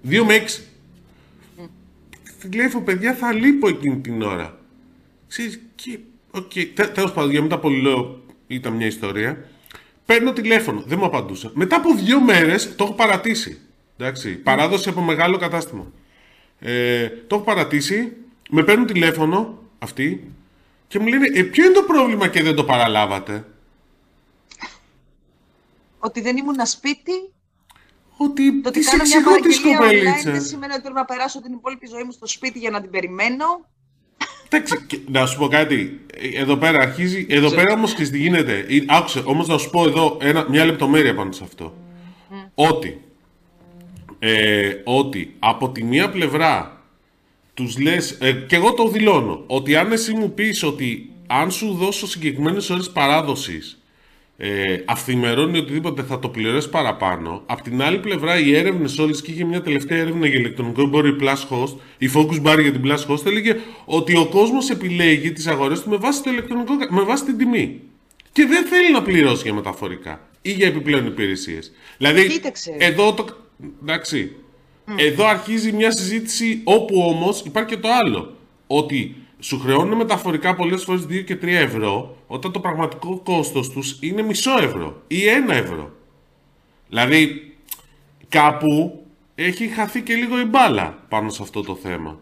[0.09, 0.61] 2 με 6.
[2.49, 4.57] τηλέφωνο, παιδιά, θα λείπω εκείνη την ώρα.
[5.27, 5.99] Ξέρεις, και,
[6.31, 6.65] okay.
[6.93, 9.45] τέλος πάντων, για μετά πολύ λέω, ήταν μια ιστορία.
[10.05, 11.51] Παίρνω τηλέφωνο, δεν μου απαντούσα.
[11.53, 13.57] Μετά από δύο μέρες το έχω παρατήσει.
[13.97, 15.91] Εντάξει, παράδοση από μεγάλο κατάστημα.
[16.59, 18.11] Ε, το έχω παρατήσει,
[18.49, 20.33] με παίρνουν τηλέφωνο αυτοί
[20.87, 23.45] και μου λένε, ε, ποιο είναι το πρόβλημα και δεν το παραλάβατε;
[25.99, 27.11] Ότι δεν ήμουν σπίτι.
[28.17, 30.23] Ότι το τις εξηγώ τις κοπελίτσες.
[30.23, 32.89] Δεν σημαίνει ότι πρέπει να περάσω την υπόλοιπη ζωή μου στο σπίτι για να την
[32.89, 33.45] περιμένω.
[34.49, 36.05] Εντάξει, να σου πω κάτι.
[36.35, 37.25] Εδώ πέρα αρχίζει.
[37.29, 38.65] Εδώ πέρα όμως και τι γίνεται.
[38.87, 41.75] Άκουσε, όμως να σου πω εδώ ένα, μια λεπτομέρεια πάνω σε αυτό.
[42.55, 43.01] Ότι,
[44.19, 46.82] ε, ότι από τη μία πλευρά
[47.53, 51.73] τους λες, ε, και εγώ το δηλώνω, ότι αν εσύ μου πεις ότι αν σου
[51.73, 53.77] δώσω συγκεκριμένες ώρες παράδοσης
[54.37, 57.43] ε, αυθημερώνει οτιδήποτε θα το πληρώσεις παραπάνω.
[57.45, 61.15] Απ' την άλλη πλευρά, οι έρευνες όλες και είχε μια τελευταία έρευνα για ηλεκτρονικό εμπόριο
[61.15, 65.31] η Plus Host, η Focus Bar για την Plus Host, έλεγε ότι ο κόσμος επιλέγει
[65.31, 67.81] τις αγορές του με βάση, το ηλεκτρονικό, με βάση την τιμή.
[68.31, 71.71] Και δεν θέλει να πληρώσει για μεταφορικά ή για επιπλέον υπηρεσίες.
[71.97, 72.75] Δηλαδή, Κοίταξε.
[72.79, 73.25] εδώ το.
[73.81, 74.35] Εντάξει.
[74.97, 78.35] Εδώ αρχίζει μια συζήτηση όπου όμως υπάρχει και το άλλο.
[78.67, 83.97] Ότι σου χρεώνουν μεταφορικά πολλές φορές 2 και 3 ευρώ, όταν το πραγματικό κόστος τους
[84.01, 85.17] είναι μισό ευρώ ή
[85.47, 85.91] 1 ευρώ.
[86.89, 87.53] Δηλαδή,
[88.29, 89.03] κάπου
[89.35, 92.19] έχει χαθεί και λίγο η μπάλα πάνω σε αυτό το θέμα.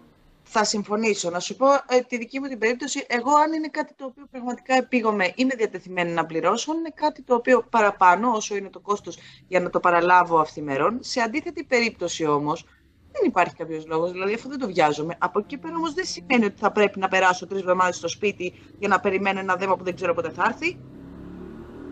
[0.54, 1.30] Θα συμφωνήσω.
[1.30, 3.06] Να σου πω ε, τη δική μου την περίπτωση.
[3.08, 6.74] Εγώ, αν είναι κάτι το οποίο πραγματικά επίγομαι, είμαι διατεθειμένη να πληρώσω.
[6.74, 10.98] Είναι κάτι το οποίο παραπάνω, όσο είναι το κόστος για να το παραλάβω αυθημερών.
[11.02, 12.66] Σε αντίθετη περίπτωση όμως,
[13.12, 14.12] δεν υπάρχει κάποιος λόγος.
[14.12, 15.16] Δηλαδή, αυτό δεν το βιάζομαι.
[15.20, 18.54] Από εκεί πέρα όμως δεν σημαίνει ότι θα πρέπει να περάσω τρεις εβδομάδες στο σπίτι
[18.80, 20.80] για να περιμένω ένα δέμα που δεν ξέρω πότε θα έρθει.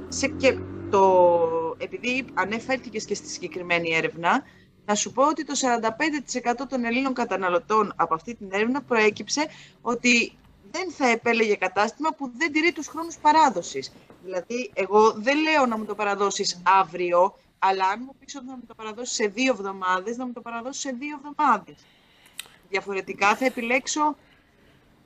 [0.07, 0.57] Σε, και
[0.89, 4.43] το, επειδή ανέφερθηκες και στη συγκεκριμένη έρευνα,
[4.89, 5.53] να σου πω ότι το
[6.61, 9.45] 45% των Ελλήνων καταναλωτών από αυτή την έρευνα προέκυψε
[9.81, 10.31] ότι
[10.71, 13.91] δεν θα επέλεγε κατάστημα που δεν τηρεί τους χρόνους παράδοσης.
[14.23, 18.51] Δηλαδή, εγώ δεν λέω να μου το παραδώσεις αύριο, αλλά αν μου πεις ότι να
[18.51, 21.75] μου το παραδώσεις σε δύο εβδομάδες, να μου το παραδώσεις σε δύο εβδομάδες.
[22.69, 24.15] Διαφορετικά θα επιλέξω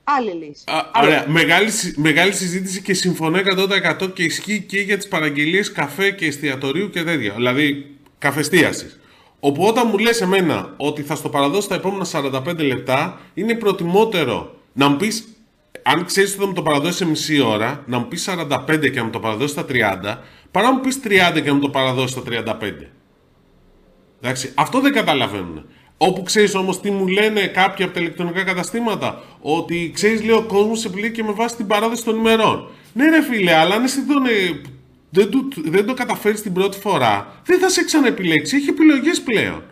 [0.04, 0.64] άλλη λύση.
[0.66, 1.28] Α, ωραία.
[1.28, 6.90] Μεγάλη, μεγάλη συζήτηση και συμφωνώ 100% και ισχύει και για τις παραγγελίες καφέ και εστιατορίου
[6.90, 7.34] και τέτοια.
[7.34, 8.98] Δηλαδή, καφεστίασης.
[9.46, 14.54] Όπου όταν μου λες εμένα ότι θα στο παραδώσει τα επόμενα 45 λεπτά, είναι προτιμότερο
[14.72, 15.28] να μου πεις
[15.82, 18.98] αν ξέρεις ότι θα μου το παραδώσει σε μισή ώρα, να μου πεις 45 και
[18.98, 20.18] να μου το παραδώσει στα 30,
[20.50, 22.86] παρά να μου πεις 30 και να μου το παραδώσει στα 35.
[24.20, 25.66] Εντάξει, αυτό δεν καταλαβαίνουν.
[25.96, 30.42] Όπου ξέρεις όμως τι μου λένε κάποιοι από τα ηλεκτρονικά καταστήματα, ότι ξέρεις, λέει ο
[30.42, 32.68] κόσμος επιλέγει και με βάση την παράδοση των ημερών.
[32.92, 34.60] Ναι, ρε φίλε, αλλά αν εσύ τον, ε,
[35.14, 38.56] δεν, το, δεν το καταφέρεις την πρώτη φορά, δεν θα σε ξαναεπιλέξει.
[38.56, 39.62] Έχει επιλογές πλέον.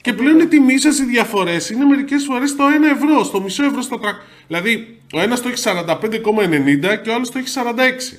[0.00, 3.64] Και πλέον οι τιμή σας οι διαφορές είναι μερικές φορές στο 1 ευρώ, στο μισό
[3.64, 4.06] ευρώ, στο 300.
[4.46, 8.18] Δηλαδή, ο ένας το έχει 45,90 και ο άλλος το έχει 46.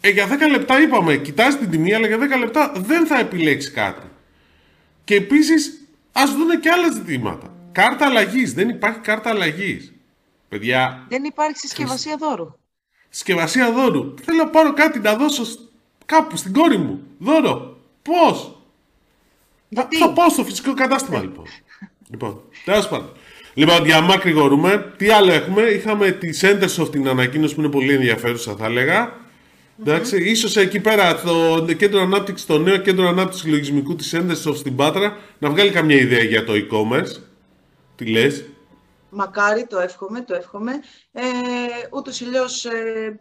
[0.00, 3.70] Ε, για 10 λεπτά είπαμε, κοιτάζει την τιμή, αλλά για 10 λεπτά δεν θα επιλέξει
[3.70, 4.06] κάτι.
[5.04, 7.54] Και επίσης, ας δούνε και άλλα ζητήματα.
[7.72, 8.52] Κάρτα αλλαγής.
[8.54, 9.92] Δεν υπάρχει κάρτα αλλαγής.
[10.48, 11.06] Παιδιά.
[11.08, 12.46] Δεν υπάρχει συσκευασία δώρου.
[13.08, 14.14] Συσκευασία δώρου.
[14.24, 15.44] Θέλω να πάρω κάτι να δώσω
[16.10, 17.00] κάπου στην κόρη μου.
[17.18, 17.76] Δώρο.
[18.02, 18.56] Πώς;
[19.68, 21.44] Γιατί; Θα πάω στο φυσικό κατάστημα λοιπόν.
[22.10, 23.12] λοιπόν, τέλος πάντων.
[23.54, 24.94] Λοιπόν, για μακρηγορούμε.
[24.96, 29.18] Τι άλλο έχουμε; Είχαμε τη Centersoft την ανακοίνωση που είναι πολύ ενδιαφέρουσα, θα έλεγα.
[29.80, 31.20] Εντάξει, ίσως εκεί πέρα
[31.66, 35.96] το κέντρο ανάπτυξης, το νέο κέντρο ανάπτυξης λογισμικού της Centersoft στην Πάτρα να βγάλει καμιά
[35.96, 37.20] ιδέα για το e-commerce.
[37.96, 38.44] Τι λες;
[39.10, 40.72] Μακάρι, το εύχομαι, το εύχομαι.
[41.12, 41.22] Ε,
[41.90, 43.18] ούτως ή ε,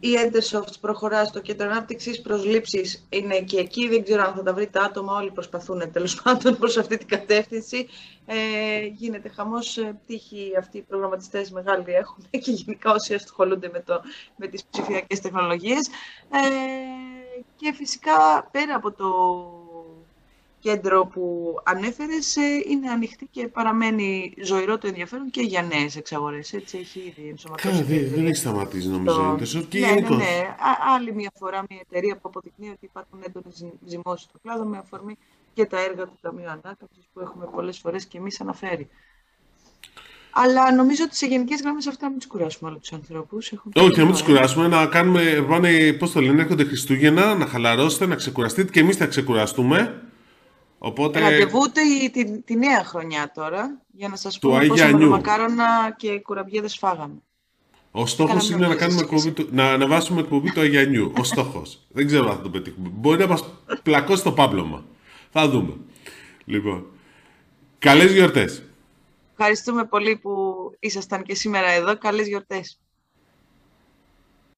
[0.00, 2.20] η Entersoft προχωρά στο κέντρο ανάπτυξης.
[2.20, 3.88] Προσλήψεις είναι και εκεί.
[3.88, 5.16] Δεν ξέρω αν θα τα βρει τα άτομα.
[5.16, 7.88] Όλοι προσπαθούν τέλος πάντων προς αυτή την κατεύθυνση.
[8.26, 9.76] Ε, γίνεται χαμός.
[9.76, 14.00] Ε, τύχη αυτοί οι προγραμματιστές μεγάλοι έχουν και γενικά όσοι ασχολούνται με, το,
[14.36, 15.88] με τις ψηφιακές τεχνολογίες.
[16.30, 19.06] Ε, και φυσικά πέρα από το
[20.66, 22.36] κέντρο που ανέφερες
[22.70, 26.52] είναι ανοιχτή και παραμένει ζωηρό το ενδιαφέρον και για νέες εξαγορές.
[26.52, 27.82] Έτσι έχει ήδη ενσωματώσει.
[27.82, 29.36] δεν, δεν έχεις σταματήσει νομίζω.
[29.38, 29.60] Το...
[29.68, 30.54] Και ναι, ναι, ναι.
[30.94, 35.16] άλλη μια φορά μια εταιρεία που αποδεικνύει ότι υπάρχουν έντονες ζυμώσεις στο κλάδο με αφορμή
[35.54, 38.88] και τα έργα του Ταμείου Ανάκαμψης που έχουμε πολλές φορές και εμείς αναφέρει.
[40.32, 43.52] Αλλά νομίζω ότι σε γενικές γραμμές αυτά να μην του κουράσουμε όλους τους ανθρώπους.
[43.74, 45.44] Όχι, να μην του κουράσουμε, να κάνουμε.
[45.48, 50.05] Πάνε, πώς το λένε, έρχονται Χριστούγεννα, να χαλαρώσετε, να ξεκουραστείτε και εμείς θα ξεκουραστούμε.
[50.78, 51.20] Οπότε...
[51.20, 51.80] Ραντεβούτε
[52.12, 57.22] τη, τη, νέα χρονιά τώρα, για να σας πούμε πόσα μακάρονα και κουραμπιέδες φάγαμε.
[57.90, 61.12] Ο στόχος είναι να, κάνουμε εκπομπή, να ανεβάσουμε εκπομπή του Αγιανιού.
[61.18, 61.86] Ο στόχος.
[61.88, 62.88] Δεν ξέρω αν θα το πετύχουμε.
[62.92, 63.44] Μπορεί να μας
[63.82, 64.84] πλακώσει το πάπλωμα.
[65.30, 65.76] Θα δούμε.
[66.44, 66.86] Λοιπόν.
[67.78, 68.62] Καλές γιορτές.
[69.30, 71.98] Ευχαριστούμε πολύ που ήσασταν και σήμερα εδώ.
[71.98, 72.80] Καλές γιορτές.